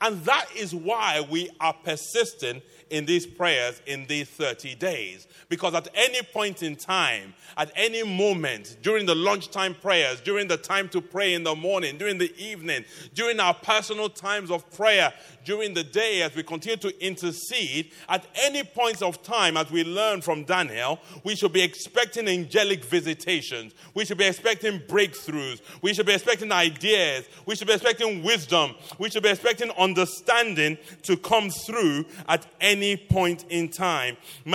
And 0.00 0.24
that 0.24 0.46
is 0.54 0.74
why 0.74 1.26
we 1.28 1.50
are 1.60 1.72
persistent 1.72 2.62
in 2.90 3.04
these 3.04 3.26
prayers 3.26 3.80
in 3.86 4.06
these 4.06 4.28
30 4.28 4.74
days. 4.76 5.26
Because 5.48 5.74
at 5.74 5.88
any 5.94 6.22
point 6.22 6.62
in 6.62 6.76
time, 6.76 7.34
at 7.56 7.70
any 7.76 8.02
moment, 8.02 8.76
during 8.82 9.06
the 9.06 9.14
lunchtime 9.14 9.74
prayers, 9.74 10.20
during 10.20 10.48
the 10.48 10.56
time 10.56 10.88
to 10.90 11.00
pray 11.00 11.34
in 11.34 11.42
the 11.42 11.54
morning, 11.54 11.98
during 11.98 12.18
the 12.18 12.34
evening, 12.36 12.84
during 13.14 13.40
our 13.40 13.54
personal 13.54 14.08
times 14.08 14.50
of 14.50 14.68
prayer, 14.72 15.12
during 15.44 15.74
the 15.74 15.84
day 15.84 16.22
as 16.22 16.34
we 16.34 16.42
continue 16.42 16.76
to 16.76 17.04
intercede, 17.04 17.92
at 18.08 18.26
any 18.42 18.62
point 18.62 19.00
of 19.02 19.22
time, 19.22 19.56
as 19.56 19.70
we 19.70 19.84
learn 19.84 20.20
from 20.20 20.44
Daniel, 20.44 20.98
we 21.24 21.36
should 21.36 21.52
be 21.52 21.62
expecting 21.62 22.28
angelic 22.28 22.84
visitations. 22.84 23.72
We 23.94 24.04
should 24.04 24.18
be 24.18 24.26
expecting 24.26 24.80
breakthroughs. 24.80 25.60
We 25.82 25.94
should 25.94 26.06
be 26.06 26.14
expecting 26.14 26.52
ideas. 26.52 27.28
We 27.46 27.54
should 27.54 27.68
be 27.68 27.74
expecting 27.74 28.22
wisdom. 28.22 28.74
We 28.98 29.08
should 29.08 29.22
be 29.22 29.30
expecting 29.30 29.70
understanding 29.72 30.78
to 31.02 31.16
come 31.16 31.50
through 31.50 32.06
at 32.28 32.46
any 32.60 32.75
any 32.76 32.96
point 32.96 33.44
in 33.48 33.68
time. 33.68 34.16
In 34.44 34.52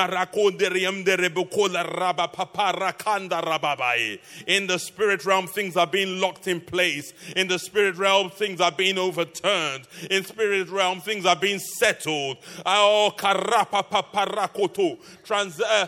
the 4.68 4.78
spirit 4.80 5.26
realm, 5.26 5.48
things 5.48 5.76
are 5.78 5.88
being 5.88 6.20
locked 6.20 6.48
in 6.48 6.62
place. 6.62 7.14
In 7.36 7.48
the 7.48 7.58
spirit 7.58 7.98
realm, 7.98 8.30
things 8.30 8.62
are 8.62 8.72
being 8.72 8.98
overturned. 8.98 9.88
In 10.10 10.24
spirit 10.24 10.70
realm, 10.70 11.02
things 11.02 11.26
are 11.26 11.36
being 11.36 11.60
settled. 11.60 12.38
Oh, 12.66 13.12
Trans- 15.24 15.62
uh, 15.62 15.88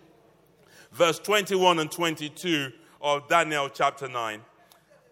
Verse 0.91 1.19
21 1.19 1.79
and 1.79 1.91
22 1.91 2.71
of 3.01 3.27
Daniel 3.29 3.69
chapter 3.69 4.09
9. 4.09 4.41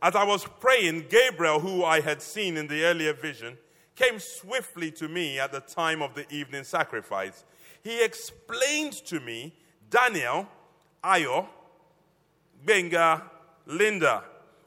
As 0.02 0.16
I 0.16 0.24
was 0.24 0.46
praying, 0.60 1.06
Gabriel, 1.10 1.60
who 1.60 1.84
I 1.84 2.02
had 2.02 2.22
seen 2.22 2.58
in 2.58 2.68
the 2.68 2.84
earlier 2.84 3.14
vision, 3.14 3.58
came 3.96 4.20
swiftly 4.20 4.92
to 4.92 5.08
me 5.08 5.40
at 5.40 5.52
the 5.52 5.62
time 5.62 6.02
of 6.02 6.16
the 6.16 6.30
evening 6.34 6.64
sacrifice. 6.64 7.46
He 7.82 8.04
explained 8.04 8.94
to 9.06 9.20
me, 9.20 9.54
Daniel, 9.90 10.48
Ayo, 11.04 11.48
Benga, 12.66 13.24
Linda, 13.66 14.24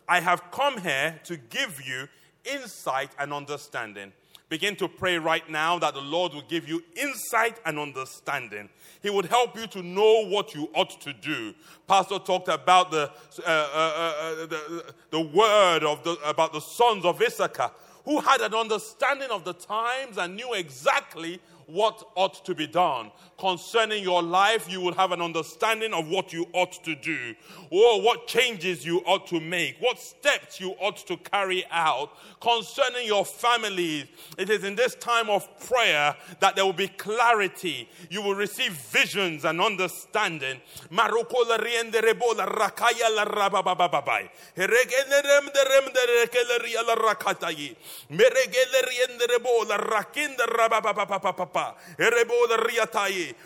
I 0.08 0.20
have 0.20 0.50
come 0.50 0.78
here 0.78 1.20
to 1.24 1.36
give 1.36 1.80
you 1.86 2.08
insight 2.44 3.10
and 3.18 3.32
understanding. 3.32 4.12
Begin 4.52 4.76
to 4.76 4.86
pray 4.86 5.16
right 5.16 5.48
now 5.48 5.78
that 5.78 5.94
the 5.94 6.02
Lord 6.02 6.34
will 6.34 6.42
give 6.42 6.68
you 6.68 6.84
insight 6.94 7.58
and 7.64 7.78
understanding. 7.78 8.68
He 9.02 9.08
would 9.08 9.24
help 9.24 9.56
you 9.58 9.66
to 9.68 9.82
know 9.82 10.26
what 10.26 10.54
you 10.54 10.68
ought 10.74 11.00
to 11.00 11.14
do. 11.14 11.54
Pastor 11.88 12.18
talked 12.18 12.48
about 12.48 12.90
the, 12.90 13.10
uh, 13.46 13.48
uh, 13.48 14.12
uh, 14.14 14.34
the, 14.44 14.94
the 15.08 15.20
word 15.22 15.84
of 15.84 16.04
the, 16.04 16.18
about 16.26 16.52
the 16.52 16.60
sons 16.60 17.06
of 17.06 17.22
Issachar 17.22 17.70
who 18.04 18.20
had 18.20 18.42
an 18.42 18.52
understanding 18.52 19.30
of 19.30 19.44
the 19.44 19.54
times 19.54 20.18
and 20.18 20.36
knew 20.36 20.52
exactly 20.52 21.40
what 21.72 22.06
ought 22.16 22.44
to 22.44 22.54
be 22.54 22.66
done. 22.66 23.10
Concerning 23.38 24.02
your 24.02 24.22
life, 24.22 24.70
you 24.70 24.80
will 24.80 24.92
have 24.92 25.10
an 25.10 25.22
understanding 25.22 25.94
of 25.94 26.06
what 26.08 26.32
you 26.32 26.46
ought 26.52 26.72
to 26.84 26.94
do, 26.94 27.34
or 27.70 28.02
what 28.02 28.26
changes 28.26 28.84
you 28.84 28.98
ought 29.06 29.26
to 29.26 29.40
make, 29.40 29.76
what 29.80 29.98
steps 29.98 30.60
you 30.60 30.70
ought 30.80 30.98
to 30.98 31.16
carry 31.16 31.64
out. 31.70 32.10
Concerning 32.40 33.06
your 33.06 33.24
families, 33.24 34.04
it 34.36 34.50
is 34.50 34.64
in 34.64 34.74
this 34.74 34.94
time 34.96 35.30
of 35.30 35.48
prayer 35.66 36.14
that 36.40 36.54
there 36.54 36.64
will 36.64 36.72
be 36.72 36.88
clarity. 36.88 37.88
You 38.10 38.20
will 38.20 38.34
receive 38.34 38.72
visions 38.72 39.44
and 39.44 39.60
understanding. 39.60 40.60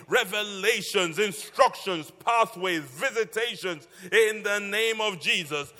Revelations, 0.09 1.19
instructions, 1.19 2.11
pathways, 2.25 2.83
visitations 2.83 3.89
in 4.13 4.43
the 4.43 4.59
name 4.61 5.01
of 5.01 5.21
Jesus. 5.21 5.73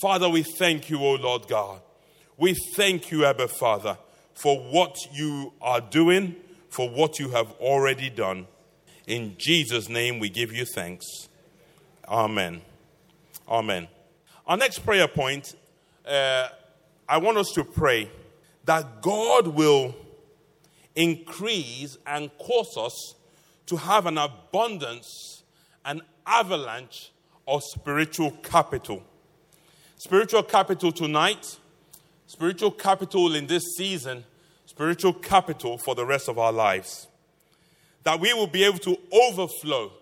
Father, 0.00 0.28
we 0.30 0.42
thank 0.42 0.88
you, 0.88 0.98
O 0.98 1.14
Lord 1.16 1.46
God. 1.48 1.80
We 2.38 2.54
thank 2.74 3.10
you, 3.10 3.26
Abba 3.26 3.48
Father, 3.48 3.98
for 4.34 4.58
what 4.58 4.96
you 5.12 5.52
are 5.60 5.80
doing 5.82 6.36
for 6.70 6.88
what 6.88 7.18
you 7.18 7.28
have 7.30 7.50
already 7.60 8.08
done. 8.08 8.46
In 9.06 9.34
Jesus' 9.36 9.88
name, 9.88 10.20
we 10.20 10.30
give 10.30 10.52
you 10.52 10.64
thanks. 10.64 11.28
Amen. 12.08 12.62
Amen. 13.48 13.88
Our 14.46 14.56
next 14.56 14.78
prayer 14.80 15.08
point, 15.08 15.54
uh, 16.06 16.48
I 17.08 17.18
want 17.18 17.38
us 17.38 17.50
to 17.54 17.64
pray 17.64 18.08
that 18.64 19.02
God 19.02 19.48
will 19.48 19.94
increase 20.94 21.98
and 22.06 22.30
cause 22.38 22.76
us 22.76 23.14
to 23.66 23.76
have 23.76 24.06
an 24.06 24.18
abundance, 24.18 25.42
an 25.84 26.02
avalanche 26.26 27.12
of 27.48 27.62
spiritual 27.64 28.30
capital. 28.42 29.02
Spiritual 29.96 30.44
capital 30.44 30.92
tonight, 30.92 31.58
spiritual 32.26 32.70
capital 32.70 33.34
in 33.34 33.46
this 33.48 33.64
season 33.76 34.24
spiritual 34.80 35.12
capital 35.12 35.76
for 35.76 35.94
the 35.94 36.06
rest 36.06 36.26
of 36.26 36.38
our 36.38 36.52
lives. 36.52 37.06
That 38.04 38.18
we 38.18 38.32
will 38.32 38.46
be 38.46 38.64
able 38.64 38.78
to 38.78 38.96
overflow 39.12 39.92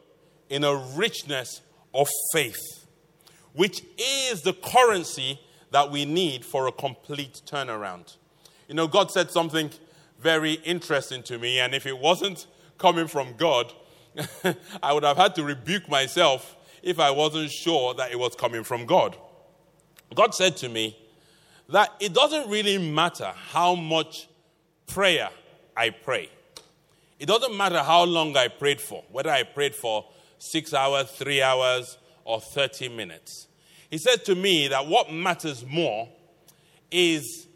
in 0.49 0.63
a 0.63 0.73
richness 0.95 1.63
of 1.93 2.07
faith, 2.33 2.87
which 3.55 3.83
is 3.99 4.43
the 4.43 4.53
currency 4.53 5.41
that 5.73 5.91
we 5.91 6.05
need 6.05 6.45
for 6.45 6.69
a 6.69 6.73
complete 6.73 7.43
turnaround. 7.45 8.19
You 8.69 8.77
know, 8.77 8.87
God 8.87 9.11
said 9.11 9.33
something 9.33 9.71
very 10.21 10.53
interesting 10.53 11.25
to 11.25 11.41
me, 11.41 11.59
and 11.59 11.75
if 11.75 11.85
it 11.85 11.99
wasn't 11.99 12.47
coming 12.79 13.09
from 13.09 13.35
God, 13.37 13.73
I 14.81 14.93
would 14.93 15.03
have 15.03 15.17
had 15.17 15.35
to 15.35 15.43
rebuke 15.43 15.89
myself 15.89 16.55
if 16.85 17.01
I 17.01 17.11
wasn't 17.11 17.51
sure 17.51 17.95
that 17.95 18.13
it 18.13 18.19
was 18.21 18.37
coming 18.37 18.63
from 18.63 18.87
God. 18.87 19.17
God 20.15 20.37
said 20.37 20.57
to 20.59 20.69
me 20.69 20.97
that 21.69 21.93
it 21.99 22.15
doesn't 22.15 22.49
really 22.49 22.79
matter 22.79 23.33
how 23.51 23.75
much 23.75 24.29
prayer 24.89 25.31
I 25.77 25.91
pray. 25.91 26.29
It 27.21 27.27
doesn't 27.27 27.57
matter 27.57 27.83
how 27.83 28.05
long 28.05 28.37
I 28.37 28.49
prayed 28.49 28.81
for, 28.81 29.05
whether 29.11 29.31
I 29.31 29.45
prayed 29.45 29.75
for 29.75 30.05
six 30.39 30.75
hours, 30.75 31.11
three 31.11 31.43
hours, 31.43 31.99
or 32.25 32.41
30 32.41 32.89
minutes. 32.91 33.47
He 33.91 33.99
said 33.99 34.25
to 34.27 34.35
me 34.35 34.69
that 34.69 34.87
what 34.87 35.13
matters 35.13 35.65
more 35.65 36.09
is 36.91 37.47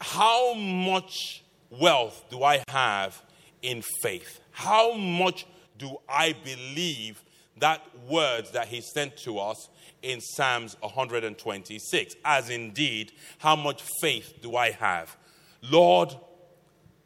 how 0.00 0.54
much 0.54 1.42
wealth 1.70 2.24
do 2.30 2.42
I 2.42 2.62
have 2.68 3.20
in 3.62 3.82
faith? 4.02 4.40
How 4.52 4.92
much 4.92 5.46
do 5.78 5.96
I 6.08 6.34
believe 6.44 7.22
that 7.58 7.82
words 8.08 8.50
that 8.52 8.68
he 8.68 8.80
sent 8.80 9.16
to 9.18 9.38
us 9.38 9.68
in 10.02 10.20
Psalms 10.20 10.76
126? 10.80 12.16
As 12.24 12.50
indeed, 12.50 13.12
how 13.38 13.56
much 13.56 13.82
faith 14.00 14.34
do 14.42 14.56
I 14.56 14.70
have? 14.70 15.16
Lord, 15.62 16.14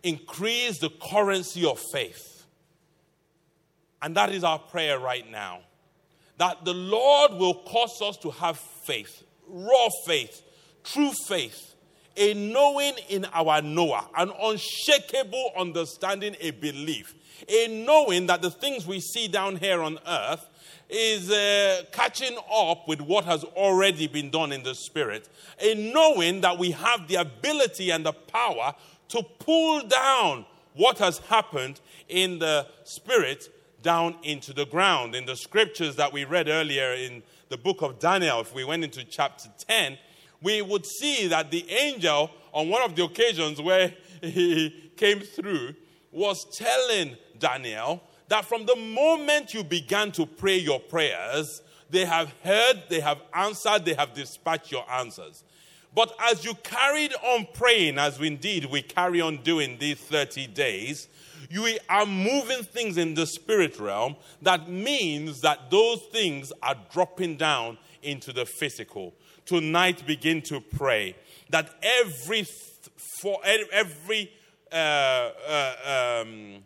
increase 0.03 0.79
the 0.79 0.91
currency 0.91 1.65
of 1.65 1.81
faith. 1.93 2.47
And 4.01 4.17
that 4.17 4.31
is 4.31 4.45
our 4.45 4.59
prayer 4.59 4.99
right 4.99 5.29
now. 5.31 5.61
That 6.39 6.65
the 6.65 6.75
Lord 6.75 7.33
will 7.33 7.55
cause 7.55 8.01
us 8.01 8.17
to 8.19 8.31
have 8.31 8.59
faith, 8.59 9.25
raw 9.49 9.89
faith, 10.07 10.43
true 10.85 11.11
faith, 11.27 11.75
a 12.17 12.35
knowing 12.35 12.95
in 13.09 13.25
our 13.33 13.61
knower, 13.63 14.03
an 14.17 14.31
unshakable 14.41 15.53
understanding, 15.57 16.37
a 16.41 16.51
belief, 16.53 17.15
a 17.49 17.85
knowing 17.85 18.27
that 18.27 18.43
the 18.43 18.51
things 18.51 18.87
we 18.87 19.01
see 19.01 19.29
down 19.29 19.57
here 19.57 19.83
on 19.83 19.99
earth 20.07 20.49
is 20.89 21.31
uh, 21.31 21.83
catching 21.93 22.37
up 22.53 22.89
with 22.89 23.01
what 23.01 23.25
has 23.25 23.45
already 23.45 24.07
been 24.07 24.31
done 24.31 24.53
in 24.53 24.63
the 24.63 24.75
spirit, 24.75 25.29
a 25.61 25.75
knowing 25.93 26.41
that 26.41 26.59
we 26.59 26.71
have 26.71 27.07
the 27.09 27.17
ability 27.17 27.91
and 27.91 28.07
the 28.07 28.13
power 28.13 28.75
to 29.09 29.23
pull 29.39 29.87
down 29.87 30.45
what 30.75 30.99
has 30.99 31.19
happened 31.19 31.81
in 32.09 32.39
the 32.39 32.67
spirit 32.85 33.49
down 33.83 34.17
into 34.23 34.53
the 34.53 34.67
ground. 34.67 35.15
In 35.15 35.27
the 35.27 35.37
scriptures 35.37 35.97
that 35.97 36.13
we 36.13 36.25
read 36.25 36.49
earlier 36.49 36.93
in 36.93 37.23
the 37.49 37.57
book 37.57 37.83
of 37.83 37.99
Daniel, 37.99 38.41
if 38.41 38.55
we 38.55 38.65
went 38.65 38.85
into 38.85 39.05
chapter 39.05 39.49
10, 39.67 39.99
we 40.43 40.63
would 40.63 40.87
see 40.87 41.27
that 41.29 41.51
the 41.51 41.69
angel, 41.71 42.31
on 42.53 42.69
one 42.69 42.83
of 42.83 42.95
the 42.95 43.05
occasions 43.05 43.61
where 43.61 43.93
he 44.23 44.93
came 44.97 45.21
through, 45.21 45.75
was 46.13 46.45
telling 46.57 47.17
Daniel 47.39 48.03
that 48.29 48.45
from 48.45 48.67
the 48.67 48.77
moment 48.77 49.55
you 49.55 49.65
began 49.65 50.13
to 50.13 50.27
pray 50.27 50.59
your 50.59 50.81
prayers, 50.81 51.63
they 51.91 52.05
have 52.05 52.33
heard, 52.45 52.83
they 52.89 53.01
have 53.01 53.19
answered, 53.35 53.85
they 53.85 53.95
have 53.95 54.13
dispatched 54.13 54.71
your 54.71 54.89
answers. 54.91 55.45
But 55.99 56.15
as 56.21 56.45
you 56.45 56.55
carried 56.55 57.13
on 57.25 57.49
praying, 57.55 57.99
as 57.99 58.21
we 58.21 58.29
indeed 58.29 58.67
we 58.67 58.83
carry 58.83 59.21
on 59.21 59.39
doing 59.39 59.79
these 59.81 59.99
30 59.99 60.47
days, 60.47 61.09
you 61.51 61.77
are 61.89 62.07
moving 62.07 62.63
things 62.63 62.97
in 62.97 63.15
the 63.15 63.27
spirit 63.27 63.81
realm 63.81 64.15
that 64.41 64.69
means 64.69 65.41
that 65.41 65.73
those 65.73 66.01
things 66.13 66.53
are 66.63 66.77
dropping 66.93 67.37
down 67.37 67.79
into 68.01 68.33
the 68.33 68.47
physical. 68.47 69.13
Tonight, 69.45 70.07
begin 70.07 70.41
to 70.43 70.61
pray 70.61 71.17
that 71.51 71.75
every 71.83 72.47
for 73.21 73.41
every 73.45 74.31
uh, 74.71 74.77
uh, 75.49 76.21
um, 76.23 76.59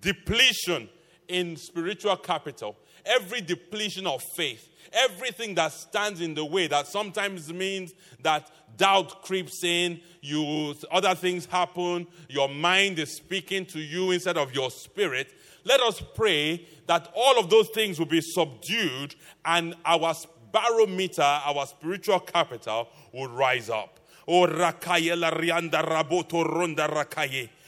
depletion 0.00 0.88
in 1.26 1.56
spiritual 1.56 2.16
capital, 2.18 2.76
every 3.06 3.40
depletion 3.40 4.06
of 4.06 4.22
faith, 4.22 4.68
everything 4.92 5.54
that 5.54 5.72
stands 5.72 6.20
in 6.20 6.34
the 6.34 6.44
way 6.44 6.66
that 6.66 6.86
sometimes 6.86 7.52
means 7.52 7.94
that 8.22 8.50
doubt 8.76 9.22
creeps 9.22 9.64
in, 9.64 10.00
you 10.20 10.74
other 10.90 11.14
things 11.14 11.46
happen, 11.46 12.06
your 12.28 12.48
mind 12.48 12.98
is 12.98 13.14
speaking 13.14 13.64
to 13.66 13.78
you 13.78 14.10
instead 14.10 14.36
of 14.36 14.54
your 14.54 14.70
spirit. 14.70 15.32
Let 15.64 15.80
us 15.80 16.02
pray 16.14 16.66
that 16.86 17.12
all 17.16 17.38
of 17.38 17.50
those 17.50 17.68
things 17.70 17.98
will 17.98 18.06
be 18.06 18.20
subdued 18.20 19.14
and 19.44 19.74
our 19.84 20.14
barometer, 20.52 21.22
our 21.22 21.66
spiritual 21.66 22.20
capital 22.20 22.88
will 23.12 23.28
rise 23.28 23.68
up. 23.68 24.00
Oh, 24.28 24.46
rakayela 24.46 25.32
rianda 25.32 25.84
raboto 25.84 26.44
ronda 26.44 26.88
rakaye. 26.88 27.48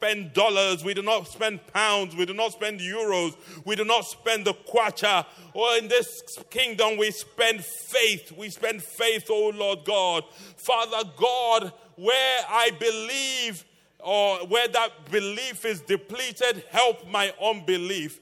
spend 0.00 0.32
dollars, 0.32 0.82
we 0.82 0.94
do 0.94 1.02
not 1.02 1.28
spend 1.28 1.60
pounds, 1.74 2.16
we 2.16 2.24
do 2.24 2.32
not 2.32 2.52
spend 2.52 2.80
euros, 2.80 3.36
we 3.66 3.76
do 3.76 3.84
not 3.84 4.06
spend 4.06 4.46
the 4.46 4.54
kwacha. 4.54 5.26
Or 5.52 5.76
in 5.76 5.88
this 5.88 6.22
kingdom, 6.48 6.96
we 6.96 7.10
spend 7.10 7.62
faith. 7.62 8.32
We 8.32 8.48
spend 8.48 8.82
faith, 8.82 9.26
oh 9.28 9.52
Lord 9.54 9.84
God. 9.84 10.24
Father 10.56 11.06
God, 11.18 11.74
where 11.96 12.40
I 12.48 12.70
believe 12.80 13.66
or 13.98 14.38
where 14.46 14.68
that 14.68 15.10
belief 15.10 15.66
is 15.66 15.82
depleted, 15.82 16.64
help 16.70 17.06
my 17.06 17.34
unbelief. 17.42 18.20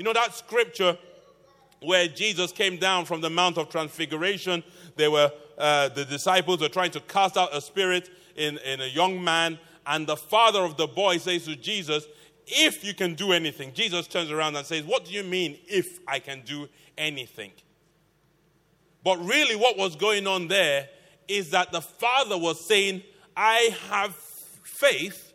You 0.00 0.04
know 0.04 0.12
that 0.14 0.34
scripture 0.34 0.96
where 1.80 2.08
Jesus 2.08 2.52
came 2.52 2.76
down 2.76 3.04
from 3.04 3.20
the 3.20 3.30
Mount 3.30 3.58
of 3.58 3.68
Transfiguration. 3.68 4.62
They 4.96 5.08
were, 5.08 5.32
uh, 5.56 5.88
the 5.88 6.04
disciples 6.04 6.60
were 6.60 6.68
trying 6.68 6.90
to 6.92 7.00
cast 7.00 7.36
out 7.36 7.54
a 7.54 7.60
spirit 7.60 8.10
in, 8.36 8.58
in 8.58 8.80
a 8.80 8.86
young 8.86 9.22
man, 9.22 9.58
and 9.86 10.06
the 10.06 10.16
father 10.16 10.60
of 10.60 10.76
the 10.76 10.86
boy 10.86 11.18
says 11.18 11.44
to 11.46 11.56
Jesus, 11.56 12.04
If 12.46 12.84
you 12.84 12.94
can 12.94 13.14
do 13.14 13.32
anything, 13.32 13.72
Jesus 13.72 14.06
turns 14.06 14.30
around 14.30 14.56
and 14.56 14.66
says, 14.66 14.84
What 14.84 15.04
do 15.04 15.12
you 15.12 15.24
mean, 15.24 15.58
if 15.66 16.00
I 16.06 16.18
can 16.18 16.42
do 16.42 16.68
anything? 16.96 17.52
But 19.02 19.18
really, 19.24 19.56
what 19.56 19.78
was 19.78 19.96
going 19.96 20.26
on 20.26 20.48
there 20.48 20.88
is 21.26 21.50
that 21.50 21.72
the 21.72 21.80
father 21.80 22.36
was 22.36 22.64
saying, 22.64 23.02
I 23.36 23.74
have 23.88 24.14
faith, 24.14 25.32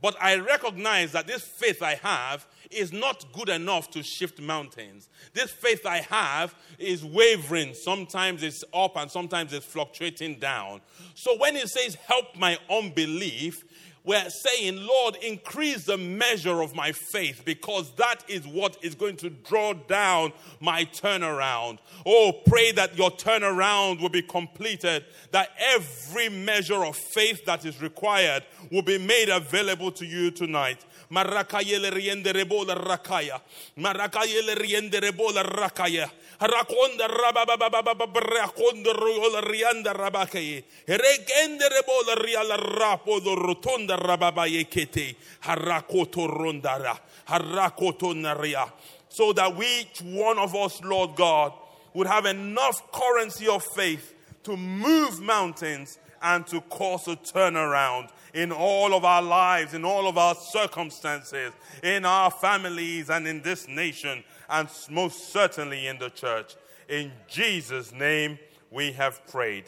but 0.00 0.16
I 0.20 0.36
recognize 0.36 1.12
that 1.12 1.26
this 1.26 1.42
faith 1.42 1.82
I 1.82 1.94
have 1.96 2.46
is 2.70 2.92
not 2.92 3.32
good 3.32 3.48
enough 3.48 3.90
to 3.90 4.02
shift 4.02 4.40
mountains. 4.40 5.08
This 5.32 5.50
faith 5.50 5.86
I 5.86 5.98
have 5.98 6.54
is 6.78 7.04
wavering. 7.04 7.74
Sometimes 7.74 8.42
it's 8.42 8.64
up 8.72 8.96
and 8.96 9.10
sometimes 9.10 9.52
it's 9.52 9.66
fluctuating 9.66 10.38
down. 10.38 10.80
So 11.14 11.36
when 11.38 11.56
it 11.56 11.68
says, 11.68 11.96
help 11.96 12.36
my 12.36 12.58
unbelief, 12.70 13.64
we're 14.02 14.30
saying, 14.30 14.76
Lord, 14.86 15.16
increase 15.16 15.84
the 15.84 15.98
measure 15.98 16.62
of 16.62 16.74
my 16.74 16.92
faith 16.92 17.42
because 17.44 17.94
that 17.96 18.24
is 18.28 18.46
what 18.46 18.78
is 18.82 18.94
going 18.94 19.16
to 19.16 19.28
draw 19.28 19.74
down 19.74 20.32
my 20.58 20.86
turnaround. 20.86 21.78
Oh, 22.06 22.32
pray 22.46 22.72
that 22.72 22.96
your 22.96 23.10
turnaround 23.10 24.00
will 24.00 24.08
be 24.08 24.22
completed, 24.22 25.04
that 25.32 25.50
every 25.58 26.30
measure 26.30 26.82
of 26.82 26.96
faith 26.96 27.44
that 27.44 27.66
is 27.66 27.82
required 27.82 28.42
will 28.72 28.82
be 28.82 28.96
made 28.96 29.28
available 29.28 29.92
to 29.92 30.06
you 30.06 30.30
tonight. 30.30 30.84
Marakayele 31.10 31.90
riendere 31.90 32.44
bola 32.44 32.74
rakaya. 32.74 33.40
Marakayele 33.78 34.54
riendere 34.54 35.12
bola 35.16 35.42
rakaya. 35.42 36.08
Rakonda 36.40 37.08
rabababababrakonda 37.08 38.92
rola 38.94 39.40
rianda 39.40 39.92
rabakaye. 39.92 40.64
Rekendere 40.86 41.82
bola 41.84 42.14
riala 42.14 42.56
rapo 42.56 43.20
do 43.20 43.36
rotonda 43.36 43.96
rababaye 43.96 44.64
kete. 44.70 45.16
Harakoto 45.42 46.26
rondara. 46.28 46.98
Harakoto 47.28 48.14
naria. 48.14 48.70
So 49.08 49.32
that 49.32 49.52
each 49.60 50.02
one 50.02 50.38
of 50.38 50.54
us, 50.54 50.80
Lord 50.84 51.16
God, 51.16 51.52
would 51.94 52.06
have 52.06 52.26
enough 52.26 52.92
currency 52.92 53.48
of 53.48 53.64
faith 53.74 54.14
to 54.44 54.56
move 54.56 55.20
mountains 55.20 55.98
and 56.22 56.46
to 56.46 56.60
cause 56.62 57.08
a 57.08 57.16
turnaround 57.16 58.10
in 58.34 58.52
all 58.52 58.94
of 58.94 59.04
our 59.04 59.22
lives, 59.22 59.74
in 59.74 59.84
all 59.84 60.08
of 60.08 60.16
our 60.18 60.34
circumstances, 60.34 61.52
in 61.82 62.04
our 62.04 62.30
families, 62.30 63.10
and 63.10 63.26
in 63.26 63.42
this 63.42 63.68
nation, 63.68 64.24
and 64.48 64.68
most 64.90 65.32
certainly 65.32 65.86
in 65.86 65.98
the 65.98 66.10
church. 66.10 66.54
In 66.88 67.12
Jesus' 67.28 67.92
name, 67.92 68.38
we 68.70 68.92
have 68.92 69.26
prayed. 69.26 69.64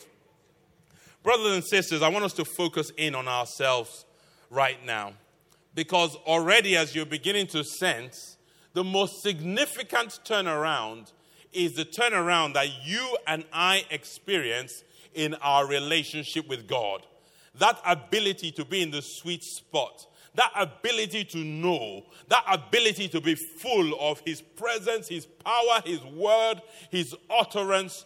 Brothers 1.22 1.52
and 1.52 1.64
sisters, 1.64 2.02
I 2.02 2.08
want 2.08 2.24
us 2.24 2.32
to 2.34 2.44
focus 2.44 2.90
in 2.96 3.14
on 3.14 3.28
ourselves 3.28 4.04
right 4.50 4.84
now. 4.84 5.12
Because 5.74 6.16
already, 6.26 6.76
as 6.76 6.94
you're 6.94 7.06
beginning 7.06 7.46
to 7.48 7.64
sense, 7.64 8.36
the 8.74 8.84
most 8.84 9.22
significant 9.22 10.20
turnaround 10.24 11.12
is 11.52 11.74
the 11.74 11.84
turnaround 11.84 12.54
that 12.54 12.68
you 12.84 13.16
and 13.26 13.44
I 13.52 13.84
experience 13.90 14.84
in 15.14 15.34
our 15.34 15.66
relationship 15.66 16.48
with 16.48 16.66
God 16.66 17.06
that 17.58 17.78
ability 17.84 18.50
to 18.52 18.64
be 18.64 18.82
in 18.82 18.90
the 18.90 19.02
sweet 19.02 19.42
spot, 19.42 20.06
that 20.34 20.50
ability 20.56 21.24
to 21.24 21.38
know, 21.38 22.04
that 22.28 22.44
ability 22.50 23.08
to 23.08 23.20
be 23.20 23.34
full 23.34 23.94
of 24.00 24.20
His 24.24 24.40
presence, 24.40 25.08
His 25.08 25.26
power, 25.26 25.82
His 25.84 26.02
word, 26.04 26.62
His 26.90 27.14
utterance, 27.30 28.04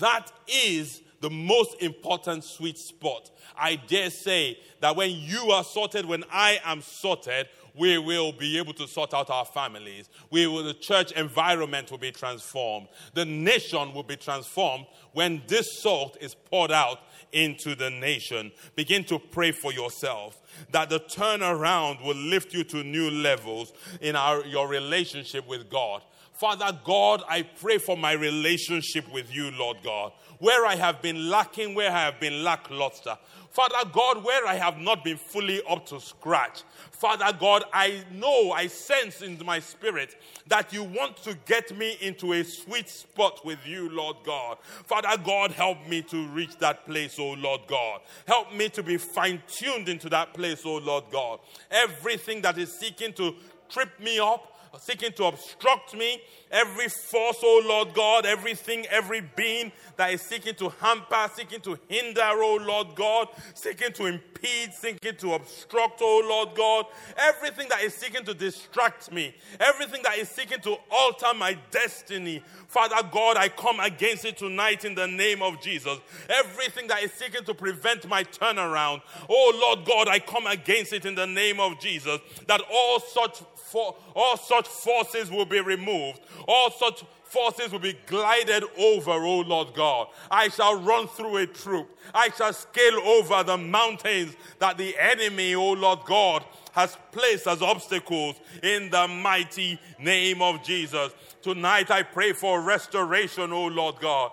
that 0.00 0.30
is 0.46 1.02
the 1.20 1.30
most 1.30 1.82
important 1.82 2.44
sweet 2.44 2.78
spot. 2.78 3.30
I 3.56 3.76
dare 3.76 4.10
say 4.10 4.58
that 4.80 4.94
when 4.94 5.10
you 5.10 5.50
are 5.52 5.64
sorted, 5.64 6.04
when 6.04 6.24
I 6.30 6.60
am 6.64 6.82
sorted, 6.82 7.48
we 7.74 7.98
will 7.98 8.32
be 8.32 8.58
able 8.58 8.72
to 8.74 8.86
sort 8.86 9.12
out 9.14 9.30
our 9.30 9.44
families. 9.44 10.08
We 10.30 10.46
will, 10.46 10.62
the 10.62 10.74
church 10.74 11.12
environment 11.12 11.90
will 11.90 11.98
be 11.98 12.12
transformed. 12.12 12.88
The 13.14 13.24
nation 13.24 13.92
will 13.92 14.04
be 14.04 14.16
transformed 14.16 14.86
when 15.12 15.42
this 15.48 15.80
salt 15.80 16.16
is 16.20 16.34
poured 16.34 16.70
out 16.70 17.00
into 17.34 17.74
the 17.74 17.90
nation. 17.90 18.52
Begin 18.76 19.04
to 19.04 19.18
pray 19.18 19.52
for 19.52 19.72
yourself 19.72 20.40
that 20.70 20.88
the 20.88 21.00
turnaround 21.00 22.02
will 22.02 22.16
lift 22.16 22.54
you 22.54 22.64
to 22.64 22.82
new 22.82 23.10
levels 23.10 23.72
in 24.00 24.16
our, 24.16 24.44
your 24.46 24.68
relationship 24.68 25.46
with 25.46 25.68
God. 25.68 26.02
Father 26.34 26.76
God, 26.84 27.22
I 27.28 27.42
pray 27.42 27.78
for 27.78 27.96
my 27.96 28.12
relationship 28.12 29.10
with 29.12 29.32
you, 29.32 29.52
Lord 29.52 29.78
God. 29.84 30.12
Where 30.40 30.66
I 30.66 30.74
have 30.74 31.00
been 31.00 31.30
lacking, 31.30 31.76
where 31.76 31.90
I 31.90 32.06
have 32.06 32.18
been 32.18 32.42
lackluster. 32.42 33.16
Father 33.50 33.88
God, 33.92 34.24
where 34.24 34.44
I 34.44 34.56
have 34.56 34.78
not 34.78 35.04
been 35.04 35.16
fully 35.16 35.62
up 35.70 35.86
to 35.86 36.00
scratch. 36.00 36.64
Father 36.90 37.32
God, 37.38 37.62
I 37.72 38.02
know, 38.12 38.50
I 38.50 38.66
sense 38.66 39.22
in 39.22 39.38
my 39.44 39.60
spirit 39.60 40.16
that 40.48 40.72
you 40.72 40.82
want 40.82 41.18
to 41.18 41.38
get 41.46 41.76
me 41.78 41.96
into 42.00 42.32
a 42.32 42.42
sweet 42.42 42.88
spot 42.88 43.46
with 43.46 43.64
you, 43.64 43.88
Lord 43.90 44.16
God. 44.26 44.58
Father 44.86 45.16
God, 45.22 45.52
help 45.52 45.86
me 45.86 46.02
to 46.02 46.26
reach 46.30 46.58
that 46.58 46.84
place, 46.84 47.16
oh 47.20 47.34
Lord 47.34 47.60
God. 47.68 48.00
Help 48.26 48.52
me 48.52 48.68
to 48.70 48.82
be 48.82 48.96
fine 48.96 49.40
tuned 49.46 49.88
into 49.88 50.08
that 50.08 50.34
place, 50.34 50.62
oh 50.64 50.78
Lord 50.78 51.04
God. 51.12 51.38
Everything 51.70 52.42
that 52.42 52.58
is 52.58 52.72
seeking 52.72 53.12
to 53.12 53.36
trip 53.68 54.00
me 54.00 54.18
up, 54.18 54.53
seeking 54.80 55.12
to 55.12 55.24
obstruct 55.24 55.94
me, 55.94 56.22
every 56.54 56.88
force, 56.88 57.38
oh 57.42 57.62
Lord 57.66 57.92
God, 57.94 58.24
everything, 58.24 58.86
every 58.86 59.20
being 59.20 59.72
that 59.96 60.12
is 60.12 60.22
seeking 60.22 60.54
to 60.54 60.68
hamper, 60.80 61.28
seeking 61.34 61.60
to 61.60 61.78
hinder, 61.88 62.22
oh 62.22 62.58
Lord 62.62 62.94
God, 62.94 63.28
seeking 63.54 63.92
to 63.92 64.06
impede, 64.06 64.72
seeking 64.72 65.16
to 65.16 65.34
obstruct, 65.34 66.00
oh 66.00 66.22
Lord 66.26 66.56
God, 66.56 66.86
everything 67.16 67.68
that 67.68 67.82
is 67.82 67.92
seeking 67.92 68.24
to 68.24 68.34
distract 68.34 69.12
me, 69.12 69.34
everything 69.60 70.00
that 70.04 70.16
is 70.16 70.28
seeking 70.28 70.60
to 70.60 70.76
alter 70.90 71.34
my 71.36 71.58
destiny. 71.70 72.42
Father 72.68 73.06
God, 73.10 73.36
I 73.36 73.48
come 73.48 73.80
against 73.80 74.24
it 74.24 74.36
tonight 74.36 74.84
in 74.84 74.94
the 74.94 75.06
name 75.06 75.42
of 75.42 75.60
Jesus. 75.60 75.98
Everything 76.28 76.86
that 76.88 77.02
is 77.02 77.12
seeking 77.12 77.44
to 77.44 77.54
prevent 77.54 78.08
my 78.08 78.22
turnaround, 78.24 79.02
oh 79.28 79.52
Lord 79.60 79.86
God, 79.86 80.08
I 80.08 80.20
come 80.20 80.46
against 80.46 80.92
it 80.92 81.04
in 81.04 81.14
the 81.14 81.26
name 81.26 81.58
of 81.58 81.80
Jesus. 81.80 82.20
That 82.46 82.62
all 82.72 83.00
such 83.00 83.42
for, 83.56 83.96
all 84.14 84.36
such 84.36 84.68
forces 84.68 85.30
will 85.30 85.46
be 85.46 85.60
removed. 85.60 86.20
All 86.46 86.70
such 86.70 87.04
forces 87.24 87.72
will 87.72 87.80
be 87.80 87.96
glided 88.06 88.64
over, 88.78 89.12
O 89.12 89.40
Lord 89.40 89.74
God. 89.74 90.08
I 90.30 90.48
shall 90.48 90.80
run 90.80 91.08
through 91.08 91.38
a 91.38 91.46
troop. 91.46 91.88
I 92.14 92.30
shall 92.30 92.52
scale 92.52 92.98
over 93.00 93.42
the 93.42 93.58
mountains 93.58 94.36
that 94.58 94.78
the 94.78 94.96
enemy, 94.98 95.54
O 95.54 95.72
Lord 95.72 96.00
God, 96.06 96.44
has 96.72 96.96
placed 97.12 97.46
as 97.46 97.62
obstacles 97.62 98.36
in 98.62 98.90
the 98.90 99.08
mighty 99.08 99.78
name 99.98 100.42
of 100.42 100.62
Jesus. 100.62 101.12
Tonight 101.42 101.90
I 101.90 102.02
pray 102.02 102.32
for 102.32 102.60
restoration, 102.60 103.52
O 103.52 103.66
Lord 103.66 103.96
God. 104.00 104.32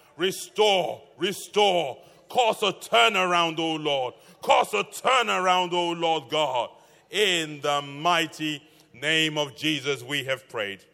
Restore, 0.21 1.01
restore. 1.17 1.97
Cause 2.29 2.61
a 2.61 2.73
turnaround, 2.73 3.57
O 3.57 3.73
Lord. 3.73 4.13
Cause 4.43 4.71
a 4.75 4.83
turnaround, 4.83 5.73
O 5.73 5.93
Lord 5.93 6.29
God. 6.29 6.69
In 7.09 7.59
the 7.61 7.81
mighty 7.81 8.61
name 8.93 9.39
of 9.39 9.55
Jesus, 9.55 10.03
we 10.03 10.23
have 10.25 10.47
prayed. 10.47 10.85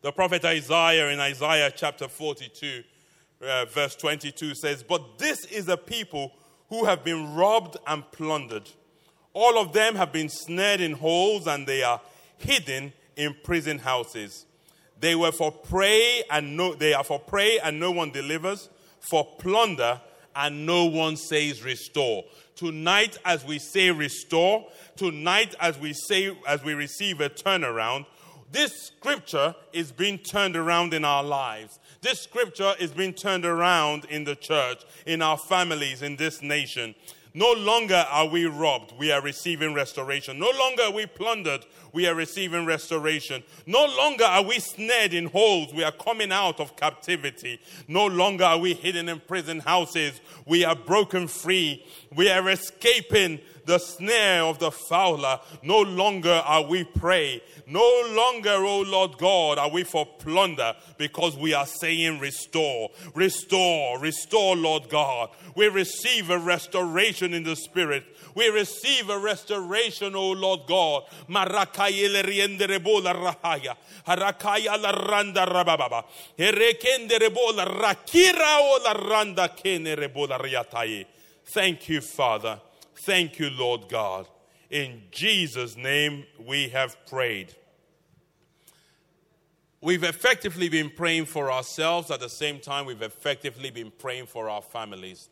The 0.00 0.10
prophet 0.10 0.42
Isaiah 0.42 1.10
in 1.10 1.20
Isaiah 1.20 1.70
chapter 1.70 2.08
42, 2.08 2.82
uh, 3.46 3.66
verse 3.66 3.94
22 3.94 4.54
says, 4.54 4.82
But 4.82 5.18
this 5.18 5.44
is 5.44 5.68
a 5.68 5.76
people 5.76 6.32
who 6.70 6.86
have 6.86 7.04
been 7.04 7.34
robbed 7.34 7.76
and 7.86 8.10
plundered. 8.10 8.70
All 9.34 9.58
of 9.58 9.74
them 9.74 9.96
have 9.96 10.12
been 10.12 10.30
snared 10.30 10.80
in 10.80 10.92
holes 10.92 11.46
and 11.46 11.66
they 11.66 11.82
are 11.82 12.00
hidden 12.38 12.94
in 13.16 13.36
prison 13.44 13.80
houses. 13.80 14.46
They 15.00 15.14
were 15.14 15.32
for 15.32 15.52
prey 15.52 16.22
and 16.30 16.56
no, 16.56 16.74
they 16.74 16.94
are 16.94 17.04
for 17.04 17.18
prey 17.18 17.58
and 17.58 17.78
no 17.78 17.90
one 17.90 18.10
delivers, 18.10 18.68
for 19.00 19.26
plunder 19.38 20.00
and 20.36 20.66
no 20.66 20.86
one 20.86 21.16
says 21.16 21.62
restore. 21.62 22.24
Tonight, 22.56 23.18
as 23.24 23.44
we 23.44 23.58
say 23.58 23.90
restore, 23.90 24.66
tonight 24.96 25.54
as 25.60 25.78
we 25.78 25.92
say, 25.92 26.36
as 26.46 26.62
we 26.64 26.74
receive 26.74 27.20
a 27.20 27.28
turnaround, 27.28 28.06
this 28.52 28.86
scripture 28.86 29.54
is 29.72 29.90
being 29.90 30.18
turned 30.18 30.54
around 30.54 30.94
in 30.94 31.04
our 31.04 31.24
lives. 31.24 31.80
This 32.02 32.20
scripture 32.20 32.74
is 32.78 32.92
being 32.92 33.12
turned 33.12 33.44
around 33.44 34.04
in 34.04 34.22
the 34.22 34.36
church, 34.36 34.84
in 35.06 35.22
our 35.22 35.36
families, 35.36 36.02
in 36.02 36.14
this 36.16 36.40
nation. 36.40 36.94
No 37.36 37.50
longer 37.52 38.06
are 38.08 38.28
we 38.28 38.44
robbed, 38.44 38.92
we 38.96 39.10
are 39.10 39.20
receiving 39.20 39.74
restoration. 39.74 40.38
No 40.38 40.52
longer 40.56 40.84
are 40.84 40.92
we 40.92 41.06
plundered, 41.06 41.66
we 41.94 42.06
are 42.06 42.14
receiving 42.14 42.66
restoration. 42.66 43.42
No 43.66 43.86
longer 43.86 44.24
are 44.24 44.42
we 44.42 44.58
snared 44.58 45.14
in 45.14 45.26
holes, 45.26 45.72
we 45.72 45.84
are 45.84 45.92
coming 45.92 46.32
out 46.32 46.60
of 46.60 46.76
captivity. 46.76 47.60
No 47.88 48.06
longer 48.06 48.44
are 48.44 48.58
we 48.58 48.74
hidden 48.74 49.08
in 49.08 49.20
prison 49.20 49.60
houses, 49.60 50.20
we 50.44 50.64
are 50.64 50.76
broken 50.76 51.28
free. 51.28 51.84
We 52.14 52.30
are 52.30 52.48
escaping 52.50 53.40
the 53.66 53.78
snare 53.78 54.42
of 54.42 54.58
the 54.58 54.70
fowler. 54.70 55.40
No 55.62 55.80
longer 55.80 56.42
are 56.44 56.64
we 56.64 56.84
prey. 56.84 57.42
No 57.66 58.02
longer, 58.10 58.50
O 58.50 58.66
oh 58.66 58.80
Lord 58.82 59.18
God, 59.18 59.58
are 59.58 59.70
we 59.70 59.84
for 59.84 60.06
plunder 60.06 60.74
because 60.98 61.36
we 61.36 61.54
are 61.54 61.66
saying 61.66 62.20
restore, 62.20 62.90
restore, 63.14 63.98
restore, 63.98 64.54
Lord 64.54 64.88
God. 64.88 65.30
We 65.56 65.68
receive 65.68 66.30
a 66.30 66.38
restoration 66.38 67.32
in 67.32 67.42
the 67.42 67.56
spirit. 67.56 68.04
We 68.34 68.48
receive 68.48 69.08
a 69.08 69.18
restoration, 69.18 70.14
O 70.14 70.30
Lord 70.30 70.60
God. 70.66 71.04
Marakayele 71.84 72.22
rienderebola 72.22 73.12
rahaya. 73.12 73.76
Harakaya 74.06 74.80
la 74.80 74.90
randa 74.90 75.46
rabababa. 75.46 76.04
Erekenderebola 76.38 77.64
rakira 77.66 78.58
o 78.60 78.80
la 78.84 78.92
randa 78.92 79.48
kenerebola 79.48 80.38
riataye. 80.40 81.06
Thank 81.46 81.88
you, 81.88 82.00
Father. 82.00 82.60
Thank 82.94 83.38
you, 83.38 83.50
Lord 83.50 83.88
God. 83.88 84.28
In 84.70 85.02
Jesus' 85.10 85.76
name 85.76 86.24
we 86.44 86.68
have 86.68 86.96
prayed. 87.06 87.54
We've 89.80 90.04
effectively 90.04 90.70
been 90.70 90.88
praying 90.88 91.26
for 91.26 91.52
ourselves. 91.52 92.10
At 92.10 92.20
the 92.20 92.30
same 92.30 92.58
time, 92.58 92.86
we've 92.86 93.02
effectively 93.02 93.70
been 93.70 93.92
praying 93.98 94.26
for 94.26 94.48
our 94.48 94.62
families. 94.62 95.28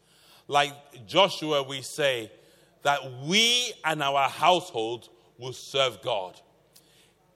Like 0.47 0.75
Joshua, 1.07 1.63
we 1.63 1.81
say 1.81 2.31
that 2.83 3.01
we 3.25 3.73
and 3.85 4.03
our 4.03 4.29
household 4.29 5.09
will 5.39 5.53
serve 5.53 6.01
God. 6.03 6.41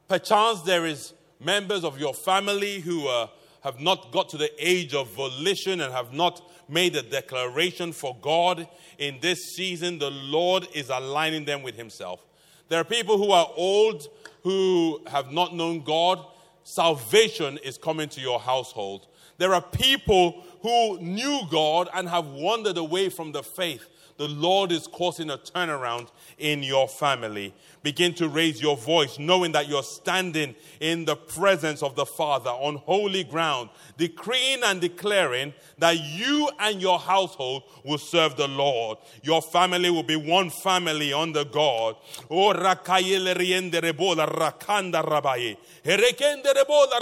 Perchance 0.09 0.62
there 0.62 0.87
is 0.87 1.12
members 1.40 1.85
of 1.85 1.98
your 1.98 2.14
family 2.14 2.80
who 2.80 3.09
uh, 3.09 3.26
have 3.62 3.80
not 3.80 4.12
got 4.12 4.28
to 4.28 4.37
the 4.37 4.50
age 4.59 4.94
of 4.94 5.09
volition 5.11 5.80
and 5.80 5.92
have 5.92 6.12
not 6.12 6.48
made 6.68 6.94
a 6.96 7.02
declaration 7.02 7.92
for 7.92 8.16
God 8.20 8.68
in 8.98 9.18
this 9.20 9.54
season, 9.54 9.98
the 9.98 10.11
Lord 10.11 10.66
is 10.74 10.88
aligning 10.88 11.44
them 11.44 11.62
with 11.62 11.76
Himself. 11.76 12.24
There 12.68 12.80
are 12.80 12.85
people 12.85 13.18
who 13.18 13.30
are 13.30 13.48
old 13.56 14.09
who 14.42 15.00
have 15.06 15.32
not 15.32 15.54
known 15.54 15.82
God. 15.82 16.24
Salvation 16.62 17.59
is 17.64 17.78
coming 17.78 18.09
to 18.11 18.20
your 18.20 18.40
household. 18.40 19.06
There 19.38 19.54
are 19.54 19.62
people 19.62 20.44
who 20.62 21.00
knew 21.00 21.42
God 21.50 21.88
and 21.94 22.09
have 22.09 22.26
wandered 22.26 22.76
away 22.76 23.09
from 23.09 23.32
the 23.32 23.42
faith. 23.42 23.87
The 24.16 24.28
Lord 24.28 24.72
is 24.72 24.87
causing 24.87 25.30
a 25.30 25.37
turnaround 25.37 26.09
in 26.38 26.62
your 26.62 26.88
family. 26.88 27.54
Begin 27.87 28.14
to 28.14 28.29
raise 28.29 28.61
your 28.61 28.77
voice, 28.77 29.16
knowing 29.16 29.53
that 29.53 29.68
you're 29.68 29.85
standing 29.85 30.57
in 30.81 31.05
the 31.05 31.14
presence 31.14 31.85
of 31.85 31.94
the 31.94 32.05
Father 32.05 32.51
on 32.51 32.79
holy 32.79 33.22
ground, 33.22 33.70
decreeing 33.96 34.64
and 34.64 34.81
declaring 34.81 35.55
that 35.79 35.96
you 36.01 36.51
and 36.59 36.83
your 36.83 36.99
household 36.99 37.62
will 37.85 37.99
serve 37.99 38.37
the 38.37 38.49
Lord. 38.49 38.99
Your 39.22 39.40
family 39.40 39.88
will 39.88 40.03
be 40.03 40.16
one 40.16 40.51
family 40.51 41.12
under 41.12 41.44
God. 41.44 41.94
Oh, 42.29 42.53
rebola 42.53 44.27
rakanda 44.27 45.05
rabaye. 45.05 45.57
Rebola 45.85 46.99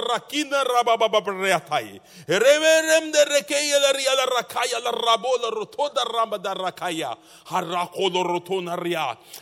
riala 3.95 4.27
rakaya 4.37 4.85
la 4.85 4.93
rotoda 5.51 6.05
rakaya. 6.55 7.17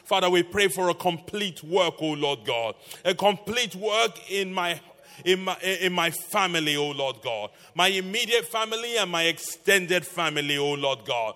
Father, 0.05 0.31
we 0.31 0.45
pray 0.45 0.69
for 0.69 0.91
a 0.91 0.95
complete 0.95 1.32
work, 1.63 1.95
O 2.01 2.13
Lord 2.13 2.41
God. 2.45 2.75
A 3.05 3.15
complete 3.15 3.75
work 3.75 4.31
in 4.31 4.53
my 4.53 4.81
in 5.25 5.45
my, 5.45 5.57
in 5.61 5.93
my 5.93 6.11
family, 6.11 6.77
oh 6.77 6.91
Lord 6.91 7.17
God. 7.23 7.51
My 7.75 7.89
immediate 7.89 8.47
family 8.47 8.97
and 8.97 9.11
my 9.11 9.25
extended 9.25 10.07
family, 10.07 10.57
oh 10.59 10.75
Lord 10.75 11.05
God. 11.05 11.35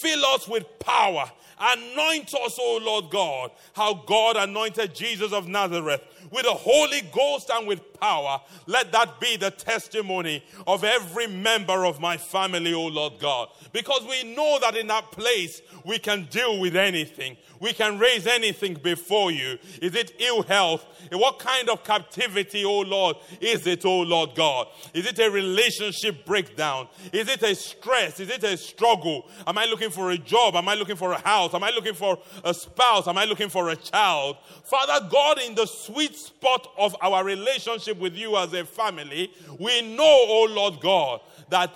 Fill 0.00 0.24
us 0.26 0.46
with 0.48 0.78
power. 0.78 1.30
Anoint 1.60 2.32
us, 2.34 2.56
O 2.60 2.80
Lord 2.82 3.10
God, 3.10 3.50
how 3.72 3.94
God 4.06 4.36
anointed 4.36 4.94
Jesus 4.94 5.32
of 5.32 5.48
Nazareth 5.48 6.02
with 6.30 6.44
the 6.44 6.52
Holy 6.52 7.02
Ghost 7.12 7.50
and 7.50 7.66
with 7.66 7.98
power. 7.98 8.40
Let 8.66 8.92
that 8.92 9.20
be 9.20 9.36
the 9.36 9.50
testimony 9.50 10.44
of 10.66 10.84
every 10.84 11.26
member 11.26 11.84
of 11.84 12.00
my 12.00 12.16
family, 12.16 12.72
O 12.74 12.86
Lord 12.86 13.14
God. 13.18 13.48
Because 13.72 14.06
we 14.08 14.34
know 14.34 14.58
that 14.60 14.76
in 14.76 14.86
that 14.88 15.10
place 15.10 15.62
we 15.84 15.98
can 15.98 16.28
deal 16.30 16.60
with 16.60 16.76
anything. 16.76 17.36
We 17.60 17.72
can 17.72 17.98
raise 17.98 18.26
anything 18.26 18.74
before 18.74 19.32
you. 19.32 19.58
Is 19.82 19.94
it 19.94 20.12
ill 20.20 20.42
health? 20.42 20.86
What 21.10 21.38
kind 21.38 21.68
of 21.68 21.82
captivity, 21.82 22.64
O 22.64 22.80
Lord, 22.80 23.16
is 23.40 23.66
it, 23.66 23.84
O 23.84 24.00
Lord 24.00 24.36
God? 24.36 24.68
Is 24.94 25.06
it 25.06 25.18
a 25.18 25.30
relationship 25.30 26.24
breakdown? 26.24 26.88
Is 27.12 27.28
it 27.28 27.42
a 27.42 27.54
stress? 27.54 28.20
Is 28.20 28.30
it 28.30 28.44
a 28.44 28.56
struggle? 28.56 29.28
Am 29.46 29.58
I 29.58 29.64
looking 29.64 29.77
for 29.90 30.10
a 30.10 30.18
job? 30.18 30.56
Am 30.56 30.68
I 30.68 30.74
looking 30.74 30.96
for 30.96 31.12
a 31.12 31.20
house? 31.20 31.54
Am 31.54 31.64
I 31.64 31.70
looking 31.70 31.94
for 31.94 32.18
a 32.44 32.52
spouse? 32.52 33.08
Am 33.08 33.16
I 33.16 33.24
looking 33.24 33.48
for 33.48 33.70
a 33.70 33.76
child? 33.76 34.36
Father 34.64 35.08
God, 35.10 35.40
in 35.40 35.54
the 35.54 35.66
sweet 35.66 36.16
spot 36.16 36.70
of 36.76 36.94
our 37.00 37.24
relationship 37.24 37.98
with 37.98 38.14
you 38.14 38.36
as 38.36 38.52
a 38.52 38.64
family, 38.64 39.32
we 39.58 39.96
know, 39.96 40.04
oh 40.04 40.48
Lord 40.50 40.80
God, 40.80 41.20
that 41.50 41.70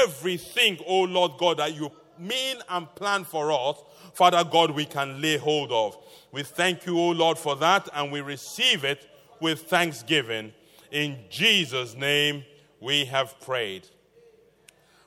everything, 0.00 0.78
oh 0.86 1.02
Lord 1.02 1.32
God, 1.38 1.58
that 1.58 1.74
you 1.74 1.90
mean 2.18 2.56
and 2.68 2.92
plan 2.94 3.24
for 3.24 3.52
us, 3.52 3.82
Father 4.14 4.44
God, 4.44 4.70
we 4.70 4.84
can 4.84 5.20
lay 5.20 5.36
hold 5.36 5.72
of. 5.72 5.98
We 6.30 6.42
thank 6.42 6.86
you, 6.86 6.98
O 6.98 7.10
Lord, 7.10 7.36
for 7.36 7.56
that, 7.56 7.88
and 7.94 8.12
we 8.12 8.20
receive 8.20 8.84
it 8.84 9.08
with 9.40 9.62
thanksgiving. 9.62 10.52
In 10.90 11.18
Jesus' 11.28 11.94
name 11.94 12.44
we 12.80 13.04
have 13.06 13.40
prayed. 13.40 13.88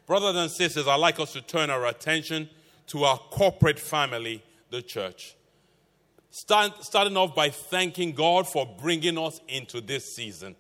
Brothers 0.08 0.38
and 0.38 0.50
sisters, 0.50 0.88
I'd 0.88 0.96
like 0.96 1.20
us 1.20 1.34
to 1.34 1.42
turn 1.42 1.70
our 1.70 1.86
attention 1.86 2.50
to 2.88 3.04
our 3.04 3.18
corporate 3.18 3.78
family, 3.78 4.42
the 4.70 4.82
church. 4.82 5.36
Start, 6.30 6.82
starting 6.86 7.18
off 7.18 7.36
by 7.36 7.50
thanking 7.50 8.14
God 8.14 8.48
for 8.48 8.66
bringing 8.80 9.18
us 9.18 9.42
into 9.50 9.82
this 9.82 10.16
season. 10.16 10.56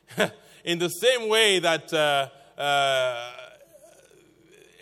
In 0.64 0.78
the 0.78 0.88
same 0.88 1.28
way 1.28 1.58
that, 1.58 1.92
uh, 1.92 2.28
uh, 2.60 3.32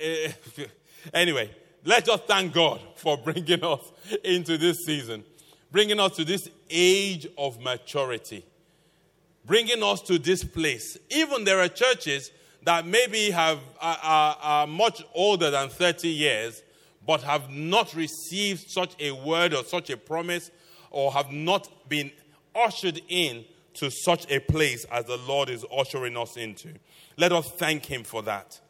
anyway, 1.15 1.51
let's 1.85 2.07
just 2.07 2.25
thank 2.25 2.53
God 2.53 2.83
for 2.97 3.17
bringing 3.17 3.65
us 3.65 3.91
into 4.23 4.59
this 4.59 4.85
season, 4.85 5.25
bringing 5.73 5.99
us 5.99 6.17
to 6.17 6.25
this 6.25 6.49
age 6.69 7.27
of 7.39 7.59
maturity, 7.61 8.45
bringing 9.47 9.83
us 9.83 10.03
to 10.03 10.19
this 10.19 10.45
place. 10.45 10.99
Even 11.11 11.45
there 11.45 11.61
are 11.61 11.69
churches 11.69 12.31
that 12.65 12.87
maybe 12.87 13.31
have, 13.31 13.61
are, 13.81 13.99
are, 14.03 14.37
are 14.41 14.67
much 14.67 15.03
older 15.15 15.51
than 15.51 15.69
30 15.69 16.09
years, 16.09 16.63
but 17.07 17.23
have 17.23 17.51
not 17.51 17.95
received 17.95 18.71
such 18.71 18.95
a 18.99 19.13
word 19.13 19.55
or 19.55 19.65
such 19.65 19.91
a 19.91 19.97
promise, 19.97 20.51
or 20.91 21.13
have 21.13 21.31
not 21.31 21.69
been 21.89 22.11
ushered 22.55 23.01
in 23.09 23.45
to 23.75 23.91
such 23.91 24.31
a 24.31 24.39
place 24.39 24.85
as 24.93 25.05
the 25.07 25.17
Lord 25.17 25.49
is 25.49 25.65
ushering 25.77 26.17
us 26.17 26.37
into. 26.37 26.73
Let 27.17 27.33
us 27.33 27.51
thank 27.53 27.87
Him 27.87 28.05
for 28.05 28.23
that. 28.23 28.61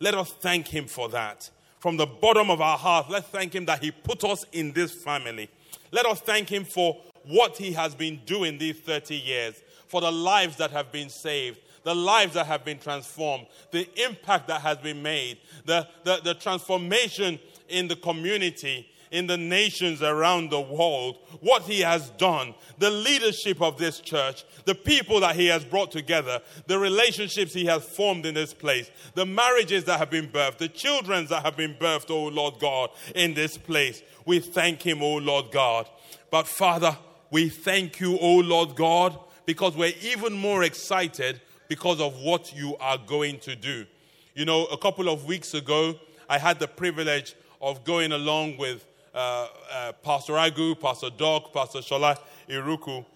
Let 0.00 0.14
us 0.14 0.32
thank 0.40 0.68
Him 0.68 0.86
for 0.86 1.08
that 1.10 1.50
from 1.82 1.96
the 1.96 2.06
bottom 2.06 2.48
of 2.48 2.60
our 2.60 2.78
heart, 2.78 3.10
let's 3.10 3.26
thank 3.26 3.52
Him 3.52 3.64
that 3.64 3.82
He 3.82 3.90
put 3.90 4.22
us 4.22 4.44
in 4.52 4.70
this 4.70 4.94
family. 5.02 5.50
Let 5.90 6.06
us 6.06 6.20
thank 6.20 6.48
Him 6.48 6.64
for 6.64 6.96
what 7.24 7.56
He 7.56 7.72
has 7.72 7.92
been 7.96 8.20
doing 8.24 8.56
these 8.56 8.78
30 8.78 9.16
years, 9.16 9.60
for 9.88 10.00
the 10.00 10.12
lives 10.12 10.56
that 10.58 10.70
have 10.70 10.92
been 10.92 11.08
saved, 11.08 11.58
the 11.84 11.94
lives 11.94 12.34
that 12.34 12.46
have 12.46 12.64
been 12.64 12.78
transformed, 12.78 13.46
the 13.70 13.88
impact 14.04 14.48
that 14.48 14.60
has 14.60 14.78
been 14.78 15.02
made, 15.02 15.38
the, 15.64 15.86
the, 16.04 16.20
the 16.22 16.34
transformation 16.34 17.38
in 17.68 17.88
the 17.88 17.96
community, 17.96 18.88
in 19.12 19.26
the 19.26 19.36
nations 19.36 20.02
around 20.02 20.50
the 20.50 20.60
world, 20.60 21.18
what 21.40 21.62
he 21.62 21.80
has 21.80 22.08
done, 22.10 22.54
the 22.78 22.90
leadership 22.90 23.60
of 23.60 23.76
this 23.76 24.00
church, 24.00 24.44
the 24.64 24.74
people 24.74 25.20
that 25.20 25.36
he 25.36 25.46
has 25.46 25.64
brought 25.64 25.92
together, 25.92 26.40
the 26.66 26.78
relationships 26.78 27.52
he 27.52 27.66
has 27.66 27.84
formed 27.84 28.24
in 28.24 28.34
this 28.34 28.54
place, 28.54 28.90
the 29.14 29.26
marriages 29.26 29.84
that 29.84 29.98
have 29.98 30.10
been 30.10 30.28
birthed, 30.28 30.56
the 30.58 30.68
children 30.68 31.26
that 31.26 31.44
have 31.44 31.56
been 31.56 31.74
birthed, 31.74 32.10
oh 32.10 32.28
Lord 32.28 32.54
God, 32.58 32.88
in 33.14 33.34
this 33.34 33.58
place. 33.58 34.02
We 34.24 34.40
thank 34.40 34.82
him, 34.82 35.02
oh 35.02 35.16
Lord 35.16 35.52
God. 35.52 35.88
But 36.30 36.48
Father, 36.48 36.96
we 37.30 37.50
thank 37.50 38.00
you, 38.00 38.18
oh 38.18 38.38
Lord 38.38 38.74
God, 38.76 39.18
because 39.44 39.76
we're 39.76 39.92
even 40.02 40.32
more 40.32 40.62
excited 40.62 41.40
because 41.72 42.02
of 42.02 42.20
what 42.20 42.54
you 42.54 42.76
are 42.80 42.98
going 42.98 43.38
to 43.38 43.56
do. 43.56 43.86
You 44.34 44.44
know, 44.44 44.66
a 44.66 44.76
couple 44.76 45.08
of 45.08 45.24
weeks 45.24 45.54
ago, 45.54 45.98
I 46.28 46.36
had 46.36 46.58
the 46.58 46.68
privilege 46.68 47.34
of 47.62 47.82
going 47.82 48.12
along 48.12 48.58
with 48.58 48.86
uh, 49.14 49.48
uh, 49.72 49.92
Pastor 50.02 50.34
Agu, 50.34 50.78
Pastor 50.78 51.08
Doc, 51.08 51.50
Pastor 51.54 51.78
Shola 51.78 52.18
Irukwu, 52.46 52.98
um, 52.98 53.06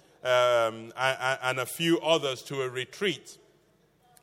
and, 0.96 1.38
and, 1.42 1.60
a 1.60 1.66
few 1.66 2.00
others 2.00 2.40
to 2.44 2.62
a 2.62 2.70
retreat. 2.70 3.36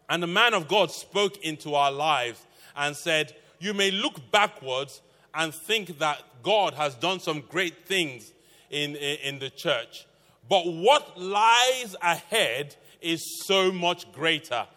And 0.09 0.23
the 0.23 0.27
man 0.41 0.55
of 0.55 0.67
God 0.67 0.89
spoke 0.89 1.37
into 1.45 1.75
our 1.75 1.91
lives 1.91 2.43
and 2.75 2.95
said, 2.95 3.35
You 3.59 3.75
may 3.75 3.91
look 3.91 4.31
backwards 4.31 5.03
and 5.35 5.53
think 5.53 5.99
that 5.99 6.23
God 6.41 6.73
has 6.73 6.95
done 6.95 7.19
some 7.19 7.41
great 7.41 7.85
things 7.85 8.33
in, 8.71 8.95
in, 8.95 9.17
in 9.19 9.39
the 9.39 9.51
church. 9.51 10.07
But 10.49 10.67
what 10.67 11.19
lies 11.19 11.95
ahead 12.01 12.75
is 13.01 13.43
so 13.45 13.71
much 13.71 14.11
greater. 14.11 14.67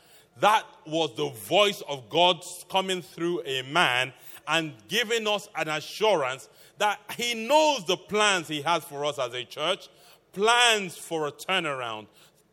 That 0.40 0.64
was 0.86 1.14
the 1.16 1.30
voice 1.30 1.82
of 1.88 2.08
God 2.08 2.42
coming 2.68 3.02
through 3.02 3.42
a 3.44 3.62
man 3.62 4.12
and 4.46 4.74
giving 4.88 5.26
us 5.26 5.48
an 5.56 5.68
assurance 5.68 6.48
that 6.78 7.00
He 7.16 7.34
knows 7.34 7.84
the 7.86 7.96
plans 7.96 8.48
He 8.48 8.62
has 8.62 8.84
for 8.84 9.04
us 9.04 9.18
as 9.18 9.32
a 9.34 9.44
church 9.44 9.88
plans 10.36 10.98
for 10.98 11.26
a 11.26 11.32
turnaround, 11.32 12.06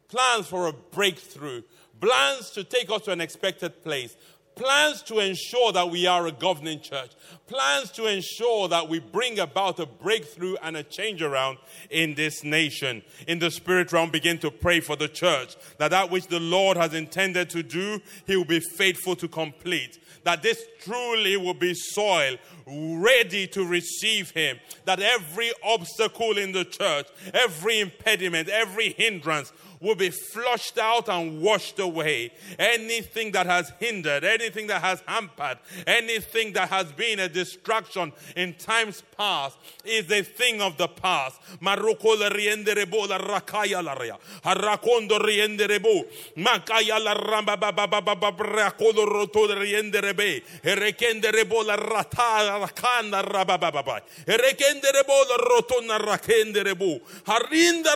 plans 0.08 0.47
for 0.47 0.67
a 0.67 0.73
breakthrough, 0.73 1.62
plans 1.99 2.49
to 2.52 2.63
take 2.63 2.89
us 2.89 3.02
to 3.02 3.12
an 3.12 3.19
expected 3.19 3.84
place, 3.84 4.15
plans 4.55 5.01
to 5.03 5.19
ensure 5.19 5.71
that 5.71 5.89
we 5.89 6.05
are 6.07 6.27
a 6.27 6.31
governing 6.31 6.79
church, 6.79 7.11
plans 7.47 7.91
to 7.91 8.05
ensure 8.07 8.67
that 8.67 8.89
we 8.89 8.99
bring 8.99 9.39
about 9.39 9.79
a 9.79 9.85
breakthrough 9.85 10.55
and 10.61 10.77
a 10.77 10.83
change 10.83 11.21
around 11.21 11.57
in 11.89 12.13
this 12.15 12.43
nation. 12.43 13.01
In 13.27 13.39
the 13.39 13.51
spirit 13.51 13.91
realm, 13.91 14.09
begin 14.09 14.37
to 14.39 14.51
pray 14.51 14.79
for 14.79 14.95
the 14.95 15.07
church 15.07 15.55
that 15.77 15.91
that 15.91 16.11
which 16.11 16.27
the 16.27 16.39
Lord 16.39 16.77
has 16.77 16.93
intended 16.93 17.49
to 17.51 17.63
do, 17.63 17.99
He 18.25 18.35
will 18.35 18.45
be 18.45 18.59
faithful 18.59 19.15
to 19.17 19.27
complete 19.27 19.99
that 20.23 20.41
this 20.41 20.65
truly 20.79 21.37
will 21.37 21.53
be 21.53 21.73
soil 21.73 22.37
ready 22.65 23.47
to 23.47 23.65
receive 23.65 24.31
him. 24.31 24.59
That 24.85 24.99
every 24.99 25.51
obstacle 25.63 26.37
in 26.37 26.51
the 26.51 26.65
church, 26.65 27.07
every 27.33 27.79
impediment, 27.79 28.49
every 28.49 28.93
hindrance 28.93 29.51
will 29.84 29.96
be 29.96 30.10
flushed 30.10 30.78
out 30.78 31.10
and 31.10 31.41
washed 31.41 31.78
away. 31.78 32.32
Anything 32.58 33.34
that 33.34 33.46
has 33.46 33.72
hindered, 33.80 34.24
anything 34.24 34.65
that 34.67 34.82
has 34.82 35.04
hampered, 35.06 35.58
anything 35.86 36.54
that 36.54 36.69
has 36.69 36.91
been 36.93 37.19
a 37.19 37.28
distraction 37.28 38.13
in 38.38 38.54
times 38.54 39.04
past 39.17 39.58
is 39.84 40.10
a 40.10 40.24
thing 40.24 40.62
of 40.62 40.78
the 40.78 40.88
past. 40.88 41.39
Maruko 41.62 42.17
la 42.17 42.30
rienderebo 42.30 43.10
la 43.10 43.19
rakaya 43.19 43.84
la 43.84 43.93
ria. 43.93 44.17
Harakondo 44.46 45.19
rienderebo. 45.19 46.06
Makaya 46.38 47.04
la 47.04 47.13
ramba 47.13 47.60
baba 47.60 47.86
baba 47.86 48.15
baba 48.15 48.32
roto 48.39 49.48
rienderebe. 49.48 50.41
Erekenderebo 50.63 51.65
la 51.65 51.76
rata 51.76 52.58
la 52.58 52.67
kanda 52.67 53.22
raba 53.22 53.60
baba. 53.60 54.02
Erekenderebo 54.26 55.30
la 55.30 55.38
roto 55.38 55.82
na 55.82 55.98
rakenderebo. 55.98 57.02
Harinda 57.26 57.96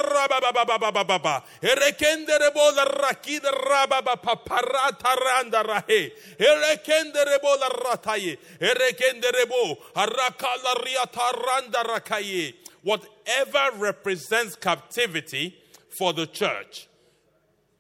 erekendere 1.78 2.54
la 2.76 2.86
rakida 2.86 3.52
rababa 3.52 4.16
paparata 4.16 5.16
randa 5.16 5.64
rahe 5.64 6.12
erekendere 6.38 7.40
la 7.60 7.70
rataye 7.70 8.38
erekendere 8.60 9.48
bo 9.48 9.78
riata 9.96 11.32
randa 11.46 11.84
rakaye 11.84 12.54
whatever 12.84 13.78
represents 13.78 14.56
captivity 14.56 15.56
for 15.98 16.14
the 16.14 16.26
church 16.28 16.88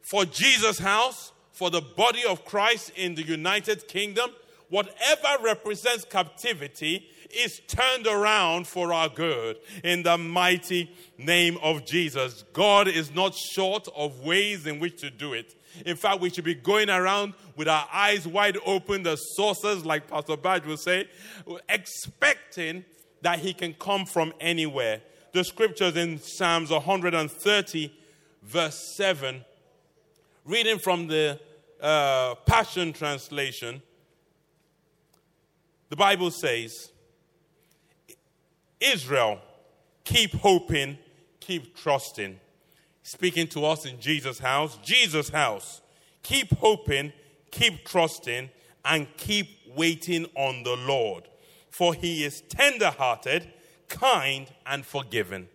for 0.02 0.26
Jesus 0.26 0.80
house 0.80 1.32
for 1.52 1.70
the 1.70 1.82
body 1.82 2.24
of 2.24 2.46
Christ 2.46 2.92
in 2.96 3.16
the 3.16 3.24
United 3.24 3.88
Kingdom 3.88 4.30
whatever 4.70 5.44
represents 5.44 6.06
captivity 6.06 7.10
is 7.30 7.62
turned 7.68 8.08
around 8.08 8.68
for 8.68 8.94
our 8.94 9.10
good 9.10 9.58
in 9.84 10.04
the 10.04 10.18
mighty 10.18 10.92
name 11.18 11.58
of 11.62 11.86
Jesus. 11.86 12.44
God 12.54 12.88
is 12.88 13.14
not 13.14 13.36
short 13.36 13.88
of 13.96 14.22
ways 14.22 14.66
in 14.66 14.80
which 14.80 15.02
to 15.02 15.10
do 15.10 15.34
it. 15.34 15.56
In 15.86 15.96
fact, 15.96 16.22
we 16.22 16.30
should 16.30 16.44
be 16.44 16.56
going 16.56 16.90
around 16.90 17.34
with 17.56 17.68
our 17.68 17.88
eyes 17.94 18.28
wide 18.28 18.58
open, 18.66 19.04
the 19.04 19.16
sources, 19.16 19.86
like 19.86 20.08
Pastor 20.08 20.38
Badge 20.38 20.66
will 20.66 20.78
say, 20.78 21.08
expecting 21.70 22.86
that 23.22 23.40
He 23.40 23.54
can 23.54 23.74
come 23.74 24.06
from 24.06 24.34
anywhere. 24.40 25.02
The 25.34 25.44
scriptures 25.44 25.96
in 25.96 26.20
Psalms 26.20 26.72
130, 26.72 27.94
verse 28.44 28.96
7, 28.96 29.44
reading 30.46 30.80
from 30.80 31.08
the 31.08 31.40
uh, 31.82 32.36
Passion 32.46 32.94
Translation, 32.94 33.82
the 35.90 35.96
Bible 35.96 36.32
says, 36.32 36.92
Israel, 38.80 39.40
keep 40.04 40.34
hoping, 40.36 40.98
keep 41.40 41.76
trusting. 41.76 42.40
Speaking 43.04 43.48
to 43.48 43.66
us 43.66 43.86
in 43.86 44.00
Jesus' 44.00 44.40
house, 44.40 44.78
Jesus' 44.84 45.30
house, 45.30 45.82
keep 46.24 46.54
hoping, 46.58 47.14
keep 47.52 47.86
trusting, 47.86 48.50
and 48.84 49.08
keep 49.18 49.50
waiting 49.76 50.26
on 50.36 50.64
the 50.64 50.76
Lord. 50.76 51.28
For 51.70 51.94
he 51.94 52.24
is 52.24 52.42
tender 52.42 52.92
hearted, 52.92 53.48
kind, 53.88 54.48
and 54.66 54.86
forgiving. 54.86 55.48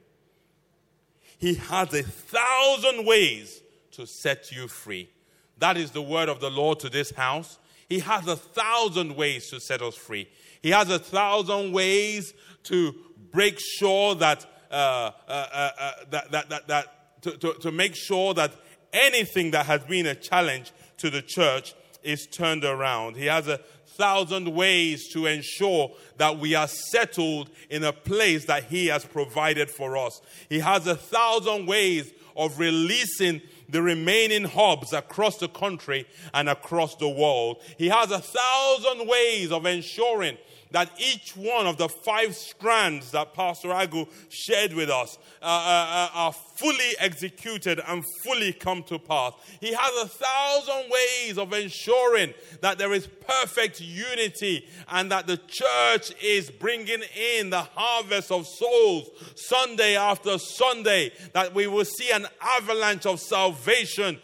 He 1.38 1.54
has 1.54 1.92
a 1.92 2.02
thousand 2.02 3.04
ways 3.04 3.62
to 3.92 4.06
set 4.06 4.52
you 4.52 4.68
free. 4.68 5.10
That 5.58 5.76
is 5.76 5.90
the 5.90 6.02
word 6.02 6.28
of 6.28 6.40
the 6.40 6.50
Lord 6.50 6.80
to 6.80 6.88
this 6.88 7.10
house. 7.10 7.58
He 7.88 8.00
has 8.00 8.26
a 8.26 8.36
thousand 8.36 9.16
ways 9.16 9.50
to 9.50 9.60
set 9.60 9.82
us 9.82 9.94
free. 9.94 10.28
He 10.62 10.70
has 10.70 10.90
a 10.90 10.98
thousand 10.98 11.72
ways 11.72 12.34
to 12.64 12.94
break 13.30 13.58
sure 13.78 14.14
that, 14.16 14.46
uh, 14.70 14.74
uh, 14.74 15.10
uh, 15.28 15.70
uh, 15.78 15.92
that, 16.10 16.30
that, 16.30 16.48
that, 16.48 16.68
that 16.68 17.22
to, 17.22 17.36
to, 17.38 17.54
to 17.54 17.72
make 17.72 17.94
sure 17.94 18.34
that 18.34 18.52
anything 18.92 19.52
that 19.52 19.66
has 19.66 19.82
been 19.84 20.06
a 20.06 20.14
challenge 20.14 20.72
to 20.98 21.10
the 21.10 21.22
church 21.22 21.74
is 22.02 22.26
turned 22.26 22.64
around. 22.64 23.16
He 23.16 23.26
has 23.26 23.48
a 23.48 23.58
thousand 23.86 24.52
ways 24.54 25.08
to 25.12 25.26
ensure 25.26 25.92
that 26.16 26.38
we 26.38 26.54
are 26.54 26.68
settled 26.68 27.50
in 27.70 27.84
a 27.84 27.92
place 27.92 28.46
that 28.46 28.64
He 28.64 28.86
has 28.86 29.04
provided 29.04 29.70
for 29.70 29.96
us. 29.96 30.20
He 30.48 30.60
has 30.60 30.86
a 30.86 30.96
thousand 30.96 31.66
ways 31.66 32.12
of 32.36 32.58
releasing 32.58 33.42
the 33.68 33.82
remaining 33.82 34.44
hubs 34.44 34.92
across 34.92 35.38
the 35.38 35.48
country 35.48 36.06
and 36.34 36.48
across 36.48 36.94
the 36.96 37.08
world. 37.08 37.62
He 37.78 37.88
has 37.88 38.10
a 38.10 38.20
thousand 38.20 39.08
ways 39.08 39.50
of 39.50 39.66
ensuring 39.66 40.36
that 40.72 40.90
each 40.98 41.36
one 41.36 41.66
of 41.66 41.76
the 41.76 41.88
five 41.88 42.34
strands 42.34 43.10
that 43.12 43.34
Pastor 43.34 43.68
Agu 43.68 44.08
shared 44.28 44.72
with 44.72 44.90
us 44.90 45.18
uh, 45.40 45.44
uh, 45.44 45.48
uh, 45.48 46.08
are 46.14 46.32
fully 46.32 46.96
executed 46.98 47.80
and 47.86 48.04
fully 48.24 48.52
come 48.52 48.82
to 48.84 48.98
pass. 48.98 49.32
He 49.60 49.72
has 49.72 50.04
a 50.04 50.08
thousand 50.08 50.90
ways 50.90 51.38
of 51.38 51.52
ensuring 51.52 52.34
that 52.60 52.78
there 52.78 52.92
is 52.92 53.06
perfect 53.06 53.80
unity 53.80 54.66
and 54.88 55.10
that 55.10 55.26
the 55.26 55.36
church 55.36 56.12
is 56.22 56.50
bringing 56.50 57.02
in 57.38 57.50
the 57.50 57.62
harvest 57.74 58.30
of 58.30 58.46
souls 58.46 59.10
Sunday 59.34 59.96
after 59.96 60.38
Sunday, 60.38 61.12
that 61.32 61.54
we 61.54 61.66
will 61.66 61.84
see 61.84 62.10
an 62.12 62.26
avalanche 62.40 63.06
of 63.06 63.20
salvation 63.20 64.18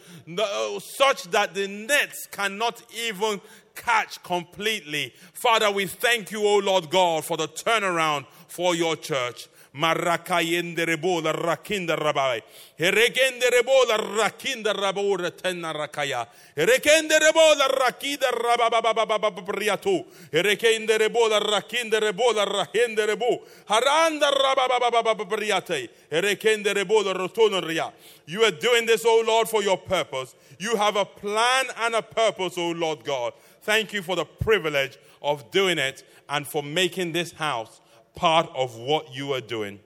such 0.81 1.25
that 1.31 1.55
the 1.55 1.67
nets 1.69 2.27
cannot 2.31 2.83
even 3.07 3.41
catch 3.79 4.23
completely. 4.23 5.15
Father, 5.33 5.71
we 5.71 5.87
thank 5.87 6.31
you, 6.33 6.47
O 6.47 6.59
Lord 6.59 6.91
God, 6.91 7.25
for 7.25 7.37
the 7.37 7.49
turnaround 7.49 8.27
for 8.49 8.75
your 8.75 8.97
church. 8.97 9.49
Marakayende 9.75 10.85
rebola 10.87 11.33
rakinda 11.33 11.97
rabai. 11.97 12.43
Herekende 12.79 13.49
rebola 13.53 13.99
rakinda 13.99 14.75
rabora 14.75 15.31
tenna 15.31 15.73
rakaya. 15.73 16.27
Herekende 16.57 17.19
rebola 17.21 17.69
rakida 17.69 18.31
rabababababriatu. 18.33 20.05
Herekende 20.33 20.99
rebola 20.99 21.39
rakinda 21.39 22.01
rebola 22.01 22.45
rahende 22.47 23.07
rebo. 23.07 23.41
Haranda 23.69 24.31
rababababriate. 24.31 25.89
Herekende 26.11 26.75
rebola 26.75 27.15
rotonoria. 27.15 27.93
You 28.27 28.43
are 28.45 28.51
doing 28.51 28.87
this, 28.87 29.05
O 29.07 29.23
Lord, 29.27 29.49
for 29.49 29.63
your 29.63 29.79
purpose. 29.79 30.35
You 30.59 30.77
have 30.77 30.97
a 30.97 31.05
plan 31.05 31.67
and 31.83 31.95
a 31.95 32.03
purpose, 32.03 32.59
O 32.59 32.71
Lord 32.71 33.05
God. 33.05 33.33
Thank 33.63 33.93
you 33.93 34.03
for 34.03 34.17
the 34.17 34.25
privilege 34.25 34.99
of 35.23 35.51
doing 35.51 35.79
it 35.79 36.05
and 36.29 36.47
for 36.47 36.63
making 36.63 37.13
this 37.13 37.33
house 37.33 37.81
part 38.15 38.51
of 38.55 38.77
what 38.77 39.15
you 39.15 39.33
are 39.33 39.41
doing. 39.41 39.81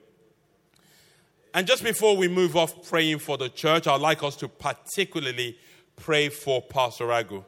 And 1.54 1.66
just 1.66 1.84
before 1.84 2.16
we 2.16 2.28
move 2.28 2.56
off 2.56 2.88
praying 2.88 3.18
for 3.18 3.36
the 3.36 3.48
church, 3.48 3.86
I'd 3.86 4.00
like 4.00 4.22
us 4.22 4.36
to 4.36 4.48
particularly 4.48 5.58
pray 5.96 6.30
for 6.30 6.62
Pastor 6.62 7.06
Agu. 7.06 7.44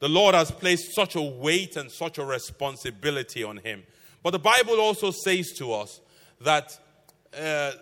The 0.00 0.08
Lord 0.08 0.34
has 0.34 0.50
placed 0.50 0.94
such 0.94 1.14
a 1.14 1.22
weight 1.22 1.76
and 1.76 1.90
such 1.90 2.18
a 2.18 2.24
responsibility 2.24 3.44
on 3.44 3.58
him. 3.58 3.84
But 4.22 4.30
the 4.30 4.38
Bible 4.38 4.80
also 4.80 5.10
says 5.10 5.52
to 5.58 5.72
us 5.72 6.00
that 6.40 6.78
uh, 7.36 7.72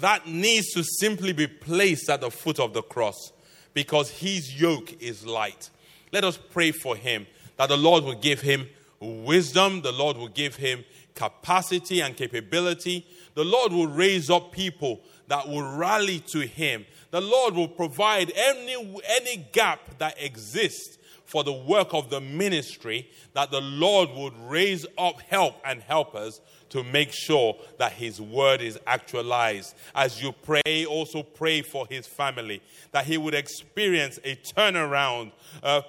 that 0.00 0.26
needs 0.26 0.72
to 0.74 0.82
simply 0.82 1.32
be 1.32 1.46
placed 1.46 2.10
at 2.10 2.20
the 2.20 2.30
foot 2.30 2.58
of 2.60 2.72
the 2.74 2.82
cross 2.82 3.32
because 3.74 4.10
his 4.10 4.60
yoke 4.60 5.02
is 5.02 5.24
light. 5.26 5.70
Let 6.12 6.24
us 6.24 6.38
pray 6.38 6.72
for 6.72 6.96
him 6.96 7.26
that 7.56 7.68
the 7.68 7.76
Lord 7.76 8.04
will 8.04 8.14
give 8.14 8.40
him 8.40 8.68
wisdom, 9.00 9.82
the 9.82 9.92
Lord 9.92 10.16
will 10.16 10.28
give 10.28 10.56
him 10.56 10.84
capacity 11.14 12.00
and 12.00 12.16
capability. 12.16 13.06
The 13.34 13.44
Lord 13.44 13.72
will 13.72 13.88
raise 13.88 14.30
up 14.30 14.52
people 14.52 15.00
that 15.26 15.48
will 15.48 15.76
rally 15.76 16.20
to 16.32 16.40
him. 16.40 16.86
The 17.10 17.20
Lord 17.20 17.54
will 17.54 17.68
provide 17.68 18.32
any, 18.36 19.02
any 19.20 19.48
gap 19.52 19.98
that 19.98 20.22
exists 20.22 20.98
for 21.24 21.44
the 21.44 21.52
work 21.52 21.92
of 21.92 22.08
the 22.08 22.20
ministry, 22.20 23.10
that 23.34 23.50
the 23.50 23.60
Lord 23.60 24.08
would 24.16 24.32
raise 24.48 24.86
up 24.96 25.20
help 25.20 25.56
and 25.64 25.82
helpers 25.82 26.40
to 26.70 26.82
make 26.82 27.12
sure 27.12 27.56
that 27.78 27.92
his 27.92 28.20
word 28.20 28.62
is 28.62 28.78
actualized. 28.86 29.74
As 29.94 30.22
you 30.22 30.32
pray, 30.32 30.86
also 30.88 31.22
pray 31.22 31.62
for 31.62 31.86
his 31.86 32.06
family, 32.06 32.62
that 32.92 33.06
he 33.06 33.18
would 33.18 33.34
experience 33.34 34.18
a 34.24 34.36
turnaround, 34.36 35.32
uh, 35.62 35.82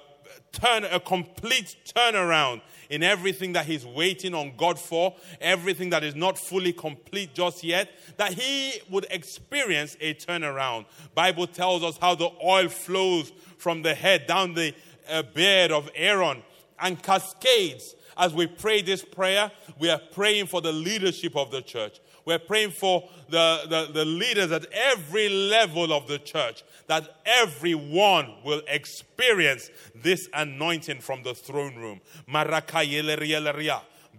turn 0.52 0.84
a 0.84 1.00
complete 1.00 1.76
turnaround 1.96 2.60
in 2.88 3.02
everything 3.02 3.52
that 3.52 3.66
he's 3.66 3.86
waiting 3.86 4.34
on 4.34 4.52
God 4.56 4.78
for, 4.78 5.14
everything 5.40 5.90
that 5.90 6.02
is 6.02 6.14
not 6.14 6.38
fully 6.38 6.72
complete 6.72 7.34
just 7.34 7.62
yet, 7.62 7.90
that 8.16 8.32
he 8.32 8.80
would 8.90 9.06
experience 9.10 9.96
a 10.00 10.14
turnaround. 10.14 10.86
Bible 11.14 11.46
tells 11.46 11.82
us 11.82 11.96
how 11.98 12.14
the 12.14 12.30
oil 12.44 12.68
flows 12.68 13.32
from 13.58 13.82
the 13.82 13.94
head 13.94 14.26
down 14.26 14.54
the 14.54 14.74
uh, 15.08 15.22
beard 15.22 15.70
of 15.70 15.88
Aaron 15.94 16.42
and 16.80 17.00
cascades. 17.02 17.94
As 18.16 18.34
we 18.34 18.46
pray 18.46 18.82
this 18.82 19.04
prayer, 19.04 19.50
we 19.78 19.88
are 19.88 20.00
praying 20.12 20.46
for 20.46 20.60
the 20.60 20.72
leadership 20.72 21.36
of 21.36 21.50
the 21.50 21.62
church. 21.62 22.00
We're 22.24 22.38
praying 22.38 22.72
for 22.72 23.08
the, 23.28 23.60
the, 23.68 23.92
the 23.92 24.04
leaders 24.04 24.52
at 24.52 24.66
every 24.72 25.28
level 25.28 25.92
of 25.92 26.06
the 26.06 26.18
church 26.18 26.62
that 26.90 27.20
everyone 27.24 28.34
will 28.44 28.62
experience 28.66 29.70
this 29.94 30.28
anointing 30.34 31.00
from 31.00 31.22
the 31.22 31.32
throne 31.32 31.76
room. 31.76 32.00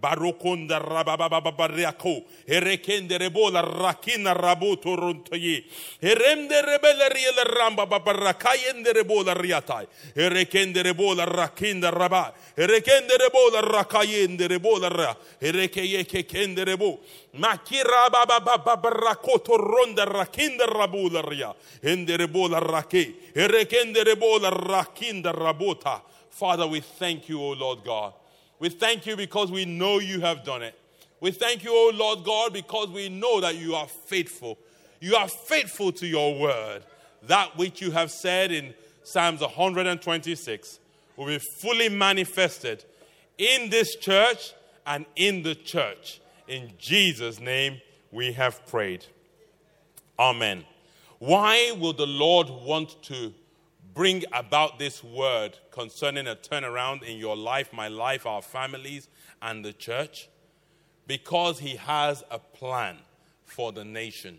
Barokunda 0.02 0.78
rababababariako. 0.80 2.22
Erekende 2.46 3.18
rebola 3.18 3.62
rakina 3.62 4.34
raboto 4.34 4.96
rontoye. 4.96 5.64
Eremde 6.02 6.62
rebele 6.62 7.08
riele 7.08 7.44
ramba 7.44 7.86
babarakayende 7.86 8.92
rebola 8.92 9.34
riatai. 9.34 9.86
Erekende 10.16 10.82
rebola 10.82 11.24
rakinda 11.24 11.90
raba. 11.90 12.32
Erekende 12.56 13.16
rebola 13.16 13.60
rakayende 13.62 14.48
rebola 14.48 14.88
ra. 14.88 15.16
Erekeye 15.40 16.04
kekende 16.04 16.64
rebo. 16.64 16.98
Makira 17.38 18.10
babababarakoto 18.10 19.56
ronda 19.56 20.04
rakinda 20.04 20.66
rabola 20.66 21.22
ria. 21.22 21.54
Ende 21.82 22.16
rebola 22.16 22.60
rake. 22.60 23.14
Erekende 23.34 24.04
rebola 24.04 24.50
rakinda 24.50 25.32
rabota. 25.32 26.00
Father, 26.30 26.66
we 26.66 26.80
thank 26.80 27.28
you, 27.28 27.40
O 27.40 27.52
Lord 27.52 27.84
God. 27.84 28.12
We 28.62 28.68
thank 28.68 29.06
you 29.06 29.16
because 29.16 29.50
we 29.50 29.64
know 29.64 29.98
you 29.98 30.20
have 30.20 30.44
done 30.44 30.62
it. 30.62 30.78
We 31.18 31.32
thank 31.32 31.64
you, 31.64 31.72
O 31.72 31.90
Lord 31.92 32.22
God, 32.22 32.52
because 32.52 32.90
we 32.90 33.08
know 33.08 33.40
that 33.40 33.56
you 33.56 33.74
are 33.74 33.88
faithful. 33.88 34.56
You 35.00 35.16
are 35.16 35.26
faithful 35.26 35.90
to 35.90 36.06
your 36.06 36.38
word. 36.38 36.84
That 37.24 37.58
which 37.58 37.80
you 37.80 37.90
have 37.90 38.12
said 38.12 38.52
in 38.52 38.72
Psalms 39.02 39.40
126 39.40 40.78
will 41.16 41.26
be 41.26 41.40
fully 41.40 41.88
manifested 41.88 42.84
in 43.36 43.68
this 43.68 43.96
church 43.96 44.52
and 44.86 45.06
in 45.16 45.42
the 45.42 45.56
church. 45.56 46.20
In 46.46 46.70
Jesus' 46.78 47.40
name 47.40 47.80
we 48.12 48.30
have 48.34 48.64
prayed. 48.68 49.04
Amen. 50.20 50.62
Why 51.18 51.76
will 51.80 51.94
the 51.94 52.06
Lord 52.06 52.48
want 52.48 53.02
to 53.06 53.34
bring 53.94 54.24
about 54.32 54.78
this 54.78 55.02
word 55.02 55.58
concerning 55.70 56.26
a 56.26 56.36
turnaround 56.36 57.02
in 57.02 57.18
your 57.18 57.36
life, 57.36 57.72
my 57.72 57.88
life, 57.88 58.26
our 58.26 58.42
families, 58.42 59.08
and 59.40 59.64
the 59.64 59.72
church? 59.72 60.28
Because 61.06 61.58
he 61.58 61.76
has 61.76 62.22
a 62.30 62.38
plan 62.38 62.98
for 63.44 63.72
the 63.72 63.84
nation. 63.84 64.38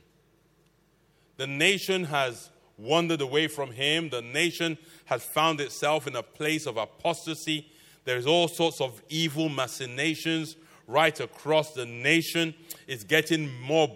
The 1.37 1.47
nation 1.47 2.05
has 2.05 2.49
wandered 2.77 3.21
away 3.21 3.47
from 3.47 3.71
him, 3.71 4.09
the 4.09 4.21
nation 4.21 4.77
has 5.05 5.23
found 5.23 5.61
itself 5.61 6.07
in 6.07 6.15
a 6.15 6.23
place 6.23 6.65
of 6.65 6.77
apostasy. 6.77 7.67
There's 8.05 8.25
all 8.25 8.47
sorts 8.47 8.81
of 8.81 9.01
evil 9.09 9.49
machinations 9.49 10.55
right 10.87 11.17
across 11.19 11.73
the 11.73 11.85
nation. 11.85 12.53
It's 12.87 13.03
getting 13.03 13.51
more 13.61 13.89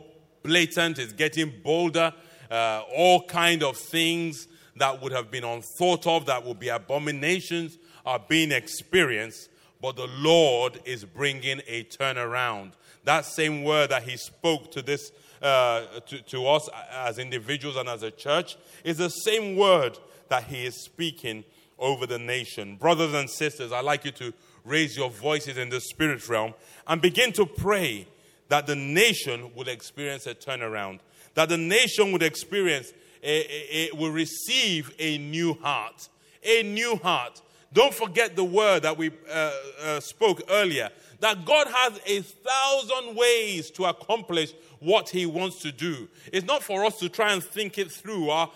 blatant, 0.43 0.99
it's 0.99 1.14
getting 1.14 1.53
bolder, 1.64 2.14
uh, 2.49 2.84
all 2.95 3.24
kind 3.26 3.64
of 3.64 3.78
things 3.78 4.47
that 4.80 5.01
would 5.01 5.11
have 5.11 5.32
been 5.32 5.43
unthought 5.43 6.05
of, 6.07 6.25
that 6.25 6.45
would 6.45 6.59
be 6.59 6.69
abominations, 6.69 7.78
are 8.05 8.19
being 8.19 8.51
experienced, 8.51 9.49
but 9.82 9.95
the 9.95 10.07
Lord 10.07 10.80
is 10.86 11.03
bringing 11.05 11.61
a 11.67 11.84
turnaround. 11.84 12.73
That 13.03 13.25
same 13.25 13.63
word 13.63 13.91
that 13.91 14.03
He 14.03 14.17
spoke 14.17 14.71
to 14.71 14.82
this, 14.82 15.11
uh, 15.41 15.86
to, 16.07 16.21
to 16.23 16.47
us 16.47 16.69
as 16.91 17.19
individuals 17.19 17.75
and 17.75 17.88
as 17.88 18.03
a 18.03 18.11
church, 18.11 18.57
is 18.84 18.97
the 18.97 19.09
same 19.09 19.55
word 19.55 19.97
that 20.30 20.45
He 20.45 20.65
is 20.65 20.84
speaking 20.84 21.43
over 21.80 22.05
the 22.05 22.19
nation. 22.19 22.75
Brothers 22.75 23.13
and 23.13 23.30
sisters, 23.30 23.71
I'd 23.71 23.86
like 23.86 24.05
you 24.05 24.11
to 24.11 24.34
raise 24.65 24.97
your 24.97 25.09
voices 25.09 25.57
in 25.57 25.69
the 25.69 25.80
spirit 25.80 26.28
realm 26.28 26.53
and 26.88 27.01
begin 27.01 27.32
to 27.34 27.45
pray 27.45 28.07
that 28.49 28.67
the 28.67 28.75
nation 28.75 29.53
would 29.55 29.67
experience 29.67 30.25
a 30.25 30.34
turnaround, 30.34 30.99
that 31.36 31.49
the 31.49 31.57
nation 31.57 32.11
would 32.11 32.23
experience 32.23 32.93
a, 33.28 33.89
will 33.93 34.11
receive 34.11 34.93
a 34.99 35.17
new 35.17 35.53
heart. 35.55 36.09
A 36.43 36.63
new 36.63 36.95
heart. 36.97 37.41
Don't 37.73 37.93
forget 37.93 38.36
the 38.36 38.43
word 38.43 38.84
that 38.84 38.97
we 38.97 39.11
uh, 39.32 39.51
uh, 39.84 39.99
spoke 39.99 40.41
earlier 40.49 40.89
that 41.19 41.45
God 41.45 41.67
has 41.67 41.99
a 42.05 42.21
thousand 42.21 43.15
ways 43.15 43.71
to 43.71 43.86
accomplish 43.86 44.53
what 44.80 45.09
He 45.09 45.25
wants 45.25 45.61
to 45.63 45.71
do. 45.71 46.07
It's 46.32 46.45
not 46.45 46.63
for 46.63 46.86
us 46.86 46.99
to 46.99 47.09
try 47.09 47.34
and 47.34 47.43
think 47.43 47.78
it 47.78 47.91
through. 47.91 48.30
Our 48.30 48.51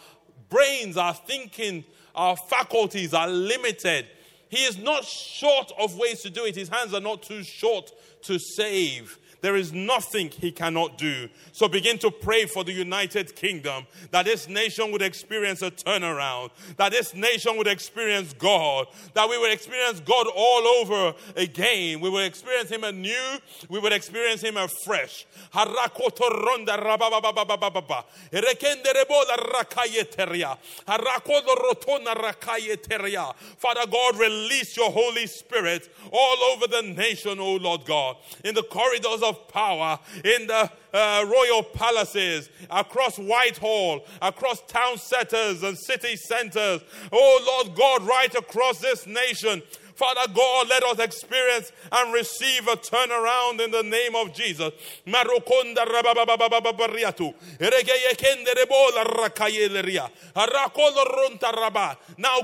brains, 0.50 0.98
our 0.98 1.14
thinking, 1.14 1.84
our 2.14 2.36
faculties 2.36 3.14
are 3.14 3.28
limited. 3.28 4.08
He 4.50 4.64
is 4.66 4.78
not 4.78 5.06
short 5.06 5.72
of 5.80 5.98
ways 5.98 6.22
to 6.22 6.30
do 6.30 6.46
it. 6.46 6.56
His 6.56 6.70
hands 6.70 6.94
are 6.94 7.00
not 7.00 7.24
too 7.24 7.44
short 7.44 7.92
to 8.24 8.38
save. 8.38 9.18
There 9.42 9.56
is 9.56 9.74
nothing 9.74 10.30
he 10.30 10.52
cannot 10.52 10.98
do. 10.98 11.28
So 11.52 11.68
begin 11.68 11.98
to 12.00 12.12
pray 12.12 12.46
for 12.46 12.64
the 12.64 12.72
United 12.72 13.36
Kingdom 13.36 13.88
that 14.12 14.26
this 14.26 14.48
nation 14.48 14.92
would 14.92 15.02
experience 15.02 15.62
a 15.62 15.72
turnaround, 15.72 16.52
that 16.78 16.92
this 16.92 17.16
nation 17.16 17.58
would 17.58 17.68
experience 17.68 18.34
God, 18.34 18.88
that 19.14 19.28
we 19.28 19.38
would 19.38 19.52
experience 19.52 20.00
God 20.00 20.28
all 20.36 20.68
over 20.68 21.14
again. 21.36 22.00
We 22.00 22.10
would 22.10 22.26
experience 22.26 22.70
him 22.70 22.84
anew, 22.84 23.40
we 23.70 23.80
would 23.80 23.94
experience 23.94 24.42
him 24.42 24.58
afresh. 24.58 25.26
Father 33.58 33.88
God, 33.90 34.18
release 34.18 34.78
your 34.78 34.92
Holy 34.92 35.28
Spirit 35.28 35.90
all 36.12 36.38
over 36.54 36.68
the 36.68 36.82
nation, 36.82 37.40
O 37.40 37.56
Lord 37.56 37.86
God, 37.86 38.18
in 38.44 38.54
the 38.56 38.64
corridors 38.64 39.22
of 39.24 39.31
of 39.32 39.48
power 39.48 40.00
in 40.24 40.48
the 40.48 40.70
uh, 40.94 41.26
royal 41.28 41.64
palaces, 41.64 42.50
across 42.70 43.18
Whitehall, 43.18 44.06
across 44.22 44.62
town 44.68 44.98
centers 44.98 45.64
and 45.64 45.78
city 45.78 46.16
centers. 46.16 46.82
Oh 47.12 47.64
Lord 47.66 47.76
God, 47.76 48.04
right 48.04 48.34
across 48.36 48.80
this 48.80 49.08
nation. 49.08 49.62
Father 50.02 50.34
God, 50.34 50.68
let 50.68 50.84
us 50.84 50.98
experience 50.98 51.72
and 51.92 52.12
receive 52.12 52.68
a 52.68 52.76
turnaround 52.76 53.64
in 53.64 53.70
the 53.70 53.84
name 53.84 54.16
of 54.16 54.34
Jesus. 54.34 54.72
Now 55.06 55.24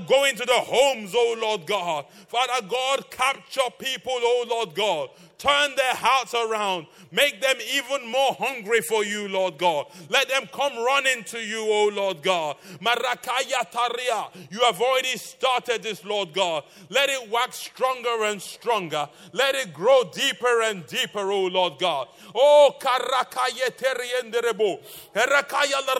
go 0.08 0.26
into 0.26 0.46
the 0.46 0.54
homes, 0.54 1.14
oh 1.16 1.36
Lord 1.42 1.66
God. 1.66 2.06
Father 2.28 2.68
God, 2.68 3.10
capture 3.10 3.70
people, 3.80 4.14
oh 4.16 4.46
Lord 4.48 4.76
God. 4.76 5.10
Turn 5.38 5.76
their 5.76 5.94
hearts 5.94 6.34
around. 6.34 6.88
Make 7.12 7.42
them 7.42 7.58
even 7.72 8.10
more 8.12 8.34
hungry 8.40 8.82
for 8.82 9.04
you, 9.04 9.28
Lord 9.28 9.60
God. 9.60 9.86
Let 10.10 10.30
them 10.30 10.50
come 10.52 10.76
running 10.84 11.24
to 11.26 11.40
you, 11.40 11.60
O 11.62 11.92
Lord 11.94 12.24
God. 12.24 12.56
You 12.82 14.60
have 14.62 14.82
already 14.82 15.16
started 15.18 15.84
this, 15.84 16.04
Lord 16.04 16.34
God. 16.34 16.64
Let 16.90 17.10
it 17.10 17.30
wax 17.30 17.58
stronger 17.58 18.24
and 18.24 18.42
stronger. 18.42 19.08
Let 19.32 19.54
it 19.54 19.76
grow 19.76 20.04
deeper 20.12 20.64
and 20.64 20.88
deeper, 20.88 21.32
O 21.32 21.46
Lord 21.46 21.74
God. 21.80 22.08
Oh, 22.34 22.74
Karakaya 22.80 23.70
Terienderebo. 23.78 24.80
Erakaya 25.14 25.86
la 25.86 25.94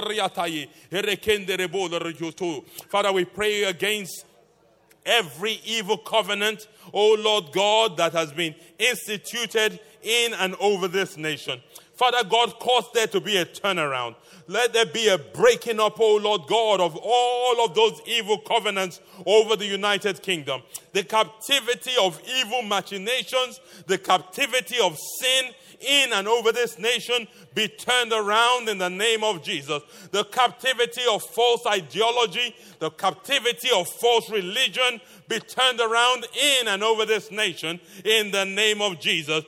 Riatayi. 0.00 0.68
Erekenderebo 0.90 1.90
la 1.90 1.98
Father, 2.88 3.12
we 3.12 3.24
pray 3.24 3.64
against 3.64 4.24
every 5.06 5.60
evil 5.64 5.96
covenant, 5.96 6.68
O 6.92 7.14
Lord 7.14 7.52
God, 7.52 7.96
that 7.96 8.12
has 8.12 8.32
been 8.32 8.54
instituted 8.78 9.80
in 10.02 10.34
and 10.34 10.54
over 10.56 10.88
this 10.88 11.16
nation. 11.16 11.60
Father 11.94 12.28
God, 12.28 12.58
cause 12.58 12.84
there 12.92 13.06
to 13.06 13.20
be 13.20 13.38
a 13.38 13.46
turnaround. 13.46 14.16
Let 14.48 14.74
there 14.74 14.86
be 14.86 15.08
a 15.08 15.16
breaking 15.16 15.80
up, 15.80 15.98
O 15.98 16.16
Lord 16.16 16.42
God, 16.46 16.80
of 16.80 16.96
all 17.02 17.64
of 17.64 17.74
those 17.74 18.00
evil 18.06 18.38
covenants 18.38 19.00
over 19.24 19.56
the 19.56 19.64
United 19.64 20.22
Kingdom. 20.22 20.62
The 20.92 21.04
captivity 21.04 21.92
of 22.00 22.20
evil 22.28 22.62
machinations, 22.62 23.60
the 23.86 23.98
captivity 23.98 24.76
of 24.78 24.98
sin 24.98 25.52
in 25.80 26.12
and 26.12 26.28
over 26.28 26.52
this 26.52 26.78
nation 26.78 27.26
be 27.54 27.68
turned 27.68 28.12
around 28.12 28.68
in 28.68 28.78
the 28.78 28.90
name 28.90 29.24
of 29.24 29.42
Jesus. 29.42 29.82
The 30.10 30.24
captivity 30.24 31.02
of 31.10 31.22
false 31.22 31.66
ideology, 31.66 32.54
the 32.78 32.90
captivity 32.90 33.68
of 33.74 33.88
false 33.88 34.30
religion 34.30 35.00
be 35.28 35.40
turned 35.40 35.80
around 35.80 36.26
in 36.34 36.68
and 36.68 36.82
over 36.82 37.04
this 37.04 37.30
nation 37.30 37.80
in 38.04 38.30
the 38.30 38.44
name 38.44 38.80
of 38.80 39.00
Jesus. 39.00 39.44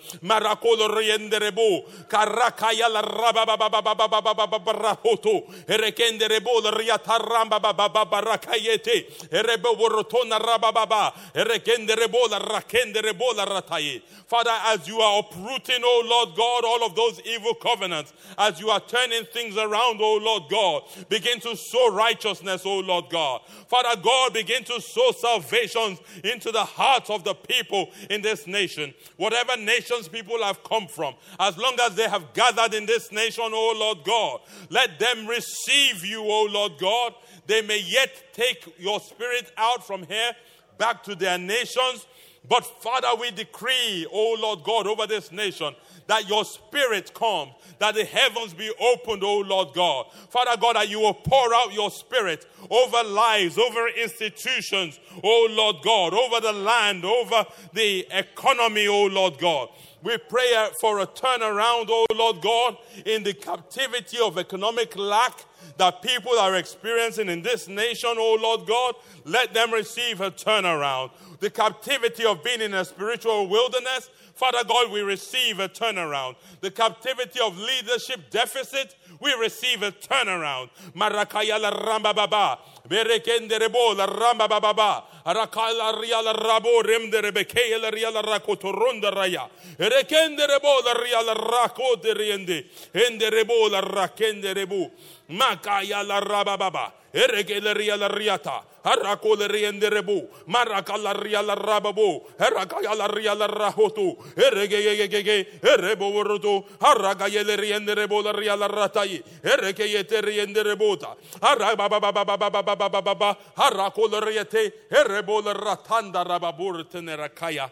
Father, 14.29 14.53
as 14.67 14.87
you 14.87 15.01
are 15.01 15.21
uprooting, 15.21 15.83
O 15.83 16.03
Lord 16.05 16.37
God, 16.37 16.65
all 16.65 16.85
of 16.85 16.95
those 16.95 17.19
evil 17.25 17.55
covenants, 17.55 18.13
as 18.37 18.61
you 18.61 18.69
are 18.69 18.81
turning 18.81 19.25
things 19.25 19.57
around, 19.57 20.01
O 20.03 20.19
Lord 20.23 20.43
God, 20.51 20.83
begin 21.09 21.41
to 21.41 21.57
sow 21.57 21.91
righteousness, 21.95 22.67
O 22.67 22.81
Lord 22.81 23.07
God. 23.09 23.41
Father 23.69 23.99
God, 24.03 24.35
begin 24.35 24.65
to 24.65 24.81
sow 24.83 25.13
salvation 25.13 25.68
nations 25.69 26.01
into 26.25 26.51
the 26.51 26.65
hearts 26.65 27.11
of 27.11 27.25
the 27.25 27.35
people 27.35 27.91
in 28.11 28.23
this 28.23 28.47
nation. 28.47 28.95
Whatever 29.17 29.57
nations 29.57 30.09
people 30.09 30.43
have 30.43 30.63
come 30.65 30.87
from, 30.87 31.15
as 31.39 31.57
long 31.59 31.77
as 31.83 31.95
they 31.95 32.09
have 32.09 32.33
gathered 32.33 32.75
in 32.75 32.87
this 32.87 33.13
nation, 33.13 33.45
O 33.47 33.75
Lord 33.77 33.99
God, 34.05 34.41
let 34.71 34.99
them 34.99 35.27
receive 35.27 36.05
you, 36.05 36.23
O 36.23 36.49
Lord 36.51 36.73
God. 36.79 37.15
They 37.47 37.63
may 37.63 37.81
yet 37.81 38.33
take 38.33 38.75
your 38.79 39.01
spirit 39.01 39.53
out 39.57 39.87
from 39.87 40.05
here 40.05 40.33
back 40.79 41.03
to 41.05 41.15
their 41.15 41.39
nations. 41.39 42.07
But 42.49 42.65
Father, 42.83 43.09
we 43.21 43.31
decree, 43.31 44.07
O 44.11 44.37
Lord 44.41 44.65
God, 44.65 44.87
over 44.87 45.07
this 45.07 45.33
nation 45.33 45.75
that 46.07 46.29
your 46.29 46.45
spirit 46.45 47.13
come, 47.13 47.51
that 47.79 47.95
the 47.95 48.05
heavens 48.05 48.55
be 48.55 48.71
opened, 48.81 49.23
O 49.23 49.39
Lord 49.41 49.75
God. 49.75 50.07
Father 50.31 50.61
God, 50.61 50.77
that 50.77 50.89
you 50.89 51.01
will 51.01 51.15
pour 51.15 51.55
out 51.55 51.73
your 51.73 51.91
spirit 51.91 52.47
over 52.71 53.09
lives, 53.09 53.59
over 53.59 53.89
institutions, 53.89 54.99
O 55.23 55.49
Lord 55.51 55.77
God, 55.83 56.15
over 56.15 56.41
the 56.41 56.53
land, 56.53 57.05
over 57.05 57.45
the 57.73 58.07
economy, 58.11 58.87
O 58.87 59.05
Lord 59.05 59.39
God. 59.39 59.69
We 60.03 60.17
pray 60.17 60.69
for 60.81 61.01
a 61.01 61.07
turnaround, 61.07 61.87
O 61.89 62.07
Lord 62.15 62.41
God, 62.41 62.77
in 63.05 63.25
the 63.25 63.35
captivity 63.35 64.19
of 64.19 64.39
economic 64.39 64.97
lack 64.97 65.45
that 65.77 66.03
people 66.03 66.39
are 66.39 66.55
experiencing 66.55 67.29
in 67.29 67.43
this 67.43 67.69
nation, 67.69 68.15
O 68.17 68.39
Lord 68.41 68.67
God. 68.67 68.95
Let 69.25 69.55
them 69.55 69.73
receive 69.73 70.21
a 70.21 70.31
turnaround. 70.31 71.11
The 71.41 71.51
captivity 71.51 72.25
of 72.25 72.43
being 72.45 72.61
in 72.61 72.75
a 72.75 72.85
spiritual 72.85 73.49
wilderness, 73.49 74.11
Father 74.39 74.63
God, 74.63 74.93
we 74.93 75.01
receive 75.01 75.59
a 75.59 75.69
turnaround. 75.69 76.37
The 76.61 76.71
captivity 76.71 77.41
of 77.41 77.59
leadership 77.59 78.31
deficit, 78.31 78.95
we 79.21 79.35
receive 79.35 79.83
a 79.83 79.91
turnaround. 79.91 80.71
Marakaya 80.95 81.61
la 81.61 81.73
ramba 81.73 82.15
baba. 82.15 82.61
Berekende 82.89 83.59
rebo 83.59 83.97
la 83.97 84.07
ramba 84.07 84.49
baba. 84.49 85.03
Arakala 85.27 86.01
ria 86.01 86.23
la 86.23 86.35
rabo 86.35 86.85
remde 86.85 87.21
rebeke 87.21 87.83
la 87.83 87.89
ria 87.91 88.13
la 88.13 88.23
rakotoronda 88.23 89.11
raya. 89.11 89.49
Erekende 89.77 90.47
rebo 90.47 90.85
la 90.85 90.93
ria 90.93 91.21
la 91.21 91.35
rakote 91.35 92.15
riende. 92.15 92.65
Ende 92.95 93.31
rebo 93.31 93.69
la 93.69 93.81
rakende 93.81 94.55
rebo. 94.55 94.89
Makaya 95.31 96.07
la 96.07 96.21
rababa. 96.21 96.93
Eregeleria 97.13 97.99
la 97.99 98.07
riata. 98.07 98.63
Harakoleria 98.85 99.73
rebu. 99.91 100.29
Marakalaria 100.47 101.43
la 101.43 101.55
rababu. 101.55 102.23
Herakaya 102.39 102.95
la 102.97 103.07
ria 103.09 103.35
la 103.35 103.47
rahotu. 103.47 104.17
Eregegege. 104.37 105.61
Erebo 105.63 106.11
worotu. 106.13 106.65
Harakayeleria 106.81 107.79
rebu 107.95 108.23
la 108.23 108.33
ria 108.33 108.57
la 108.57 108.69
ratai. 108.69 109.23
Erekeyete 109.43 110.21
riende 110.23 110.63
rebota. 110.63 111.17
Harabababababababababa. 111.41 113.37
Harakoleriete. 113.57 114.73
Erebo 114.91 115.43
la 115.45 115.55
ratanda 115.55 116.25
rababur 116.25 116.85
tenerakaya. 116.89 117.71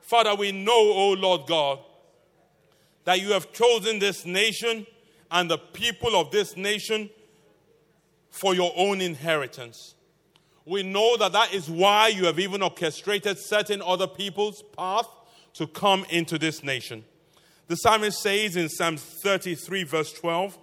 Father, 0.00 0.34
we 0.34 0.52
know, 0.52 0.72
O 0.72 1.12
Lord 1.12 1.46
God, 1.46 1.80
that 3.04 3.20
you 3.20 3.32
have 3.32 3.52
chosen 3.52 3.98
this 3.98 4.24
nation 4.24 4.86
and 5.30 5.50
the 5.50 5.58
people 5.58 6.16
of 6.16 6.30
this 6.30 6.56
nation 6.56 7.10
for 8.30 8.54
your 8.54 8.72
own 8.76 9.02
inheritance. 9.02 9.94
We 10.68 10.82
know 10.82 11.16
that 11.16 11.32
that 11.32 11.54
is 11.54 11.70
why 11.70 12.08
you 12.08 12.26
have 12.26 12.38
even 12.38 12.62
orchestrated 12.62 13.38
certain 13.38 13.80
other 13.80 14.06
people's 14.06 14.62
path 14.76 15.08
to 15.54 15.66
come 15.66 16.04
into 16.10 16.38
this 16.38 16.62
nation. 16.62 17.06
The 17.68 17.76
psalmist 17.76 18.20
says 18.20 18.54
in 18.54 18.68
Psalm 18.68 18.98
33, 18.98 19.84
verse 19.84 20.12
12, 20.12 20.58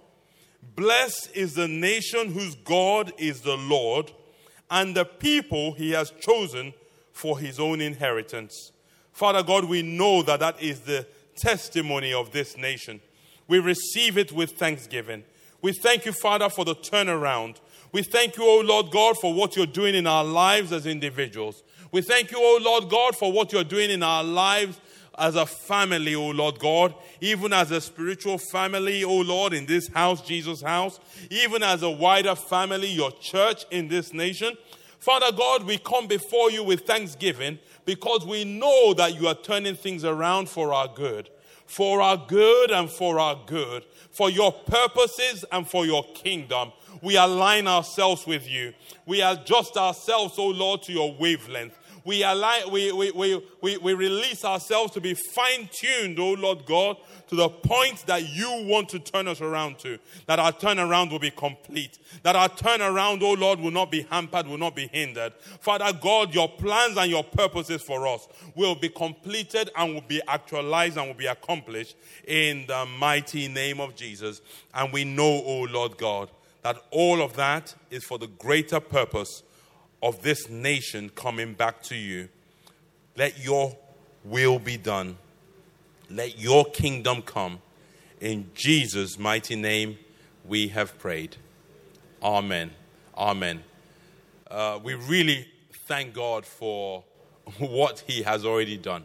Blessed 0.76 1.30
is 1.34 1.54
the 1.54 1.66
nation 1.66 2.30
whose 2.30 2.54
God 2.54 3.12
is 3.18 3.40
the 3.40 3.56
Lord, 3.56 4.12
and 4.70 4.94
the 4.94 5.04
people 5.04 5.72
he 5.72 5.90
has 5.90 6.12
chosen 6.20 6.72
for 7.12 7.40
his 7.40 7.58
own 7.58 7.80
inheritance. 7.80 8.70
Father 9.10 9.42
God, 9.42 9.64
we 9.64 9.82
know 9.82 10.22
that 10.22 10.38
that 10.38 10.62
is 10.62 10.80
the 10.80 11.04
testimony 11.34 12.12
of 12.12 12.30
this 12.30 12.56
nation. 12.56 13.00
We 13.48 13.58
receive 13.58 14.16
it 14.18 14.30
with 14.30 14.52
thanksgiving. 14.52 15.24
We 15.62 15.72
thank 15.72 16.06
you, 16.06 16.12
Father, 16.12 16.48
for 16.48 16.64
the 16.64 16.76
turnaround. 16.76 17.56
We 17.96 18.02
thank 18.02 18.36
you, 18.36 18.44
O 18.44 18.60
Lord 18.60 18.90
God, 18.90 19.16
for 19.16 19.32
what 19.32 19.56
you're 19.56 19.64
doing 19.64 19.94
in 19.94 20.06
our 20.06 20.22
lives 20.22 20.70
as 20.70 20.84
individuals. 20.84 21.62
We 21.92 22.02
thank 22.02 22.30
you, 22.30 22.36
O 22.36 22.58
Lord 22.60 22.90
God, 22.90 23.16
for 23.16 23.32
what 23.32 23.54
you're 23.54 23.64
doing 23.64 23.90
in 23.90 24.02
our 24.02 24.22
lives 24.22 24.78
as 25.16 25.34
a 25.34 25.46
family, 25.46 26.14
O 26.14 26.28
Lord 26.28 26.58
God, 26.58 26.92
even 27.22 27.54
as 27.54 27.70
a 27.70 27.80
spiritual 27.80 28.36
family, 28.36 29.02
O 29.02 29.16
Lord, 29.16 29.54
in 29.54 29.64
this 29.64 29.88
house, 29.88 30.20
Jesus' 30.20 30.60
house, 30.60 31.00
even 31.30 31.62
as 31.62 31.82
a 31.82 31.88
wider 31.88 32.34
family, 32.34 32.88
your 32.88 33.12
church 33.12 33.64
in 33.70 33.88
this 33.88 34.12
nation. 34.12 34.58
Father 34.98 35.34
God, 35.34 35.64
we 35.64 35.78
come 35.78 36.06
before 36.06 36.50
you 36.50 36.64
with 36.64 36.82
thanksgiving 36.82 37.58
because 37.86 38.26
we 38.26 38.44
know 38.44 38.92
that 38.92 39.18
you 39.18 39.26
are 39.26 39.34
turning 39.34 39.74
things 39.74 40.04
around 40.04 40.50
for 40.50 40.74
our 40.74 40.88
good, 40.94 41.30
for 41.64 42.02
our 42.02 42.18
good 42.18 42.70
and 42.70 42.90
for 42.90 43.18
our 43.18 43.40
good, 43.46 43.86
for 44.10 44.28
your 44.28 44.52
purposes 44.52 45.46
and 45.50 45.66
for 45.66 45.86
your 45.86 46.04
kingdom. 46.12 46.72
We 47.02 47.16
align 47.16 47.66
ourselves 47.66 48.26
with 48.26 48.48
you. 48.48 48.72
We 49.04 49.22
adjust 49.22 49.76
ourselves, 49.76 50.38
O 50.38 50.48
Lord, 50.48 50.82
to 50.84 50.92
your 50.92 51.14
wavelength 51.14 51.78
we, 52.06 52.22
align, 52.22 52.70
we, 52.70 52.92
we, 52.92 53.10
we, 53.10 53.42
we, 53.60 53.76
we 53.78 53.92
release 53.92 54.44
ourselves 54.44 54.92
to 54.92 55.00
be 55.00 55.14
fine 55.14 55.68
tuned, 55.72 56.20
oh 56.20 56.34
Lord 56.34 56.64
God, 56.64 56.98
to 57.26 57.34
the 57.34 57.48
point 57.48 58.06
that 58.06 58.28
you 58.28 58.64
want 58.68 58.88
to 58.90 59.00
turn 59.00 59.26
us 59.26 59.40
around 59.40 59.80
to. 59.80 59.98
That 60.26 60.38
our 60.38 60.52
turnaround 60.52 61.10
will 61.10 61.18
be 61.18 61.32
complete. 61.32 61.98
That 62.22 62.36
our 62.36 62.48
turnaround, 62.48 63.22
oh 63.22 63.32
Lord, 63.32 63.58
will 63.58 63.72
not 63.72 63.90
be 63.90 64.02
hampered, 64.02 64.46
will 64.46 64.56
not 64.56 64.76
be 64.76 64.86
hindered. 64.86 65.32
Father 65.60 65.92
God, 66.00 66.32
your 66.32 66.48
plans 66.48 66.96
and 66.96 67.10
your 67.10 67.24
purposes 67.24 67.82
for 67.82 68.06
us 68.06 68.28
will 68.54 68.76
be 68.76 68.88
completed 68.88 69.70
and 69.74 69.94
will 69.94 70.04
be 70.06 70.22
actualized 70.28 70.96
and 70.96 71.08
will 71.08 71.14
be 71.14 71.26
accomplished 71.26 71.96
in 72.28 72.66
the 72.68 72.86
mighty 73.00 73.48
name 73.48 73.80
of 73.80 73.96
Jesus. 73.96 74.42
And 74.72 74.92
we 74.92 75.02
know, 75.02 75.42
oh 75.44 75.66
Lord 75.68 75.98
God, 75.98 76.30
that 76.66 76.82
all 76.90 77.22
of 77.22 77.36
that 77.36 77.76
is 77.92 78.02
for 78.02 78.18
the 78.18 78.26
greater 78.26 78.80
purpose 78.80 79.44
of 80.02 80.22
this 80.22 80.48
nation 80.50 81.08
coming 81.10 81.54
back 81.54 81.80
to 81.80 81.94
you. 81.94 82.28
Let 83.16 83.38
your 83.38 83.76
will 84.24 84.58
be 84.58 84.76
done. 84.76 85.16
Let 86.10 86.40
your 86.40 86.64
kingdom 86.64 87.22
come. 87.22 87.60
In 88.20 88.50
Jesus' 88.52 89.16
mighty 89.16 89.54
name, 89.54 89.96
we 90.44 90.66
have 90.66 90.98
prayed. 90.98 91.36
Amen. 92.20 92.72
Amen. 93.16 93.62
Uh, 94.50 94.80
we 94.82 94.94
really 94.94 95.46
thank 95.86 96.14
God 96.14 96.44
for 96.44 97.04
what 97.60 98.02
He 98.08 98.22
has 98.22 98.44
already 98.44 98.76
done. 98.76 99.04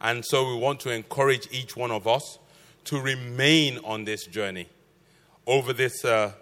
And 0.00 0.24
so 0.24 0.48
we 0.48 0.58
want 0.58 0.80
to 0.80 0.90
encourage 0.90 1.46
each 1.52 1.76
one 1.76 1.92
of 1.92 2.08
us 2.08 2.40
to 2.86 3.00
remain 3.00 3.78
on 3.84 4.06
this 4.06 4.26
journey 4.26 4.66
over 5.46 5.72
this 5.72 6.04
uh, 6.04 6.32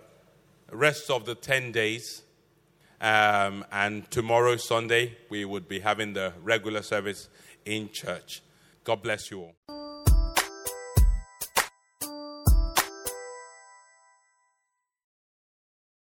rest 0.73 1.11
of 1.11 1.25
the 1.25 1.35
10 1.35 1.73
days 1.73 2.23
um, 3.03 3.65
and 3.73 4.09
tomorrow, 4.13 4.55
Sunday, 4.57 5.17
we 5.29 5.45
would 5.45 5.69
be 5.69 5.81
having 5.81 6.13
the 6.13 6.35
regular 6.41 6.83
service 6.83 7.29
in 7.65 7.91
church. 7.91 8.43
God 8.85 9.03
bless 9.03 9.29
you 9.29 9.41
all. 9.41 10.12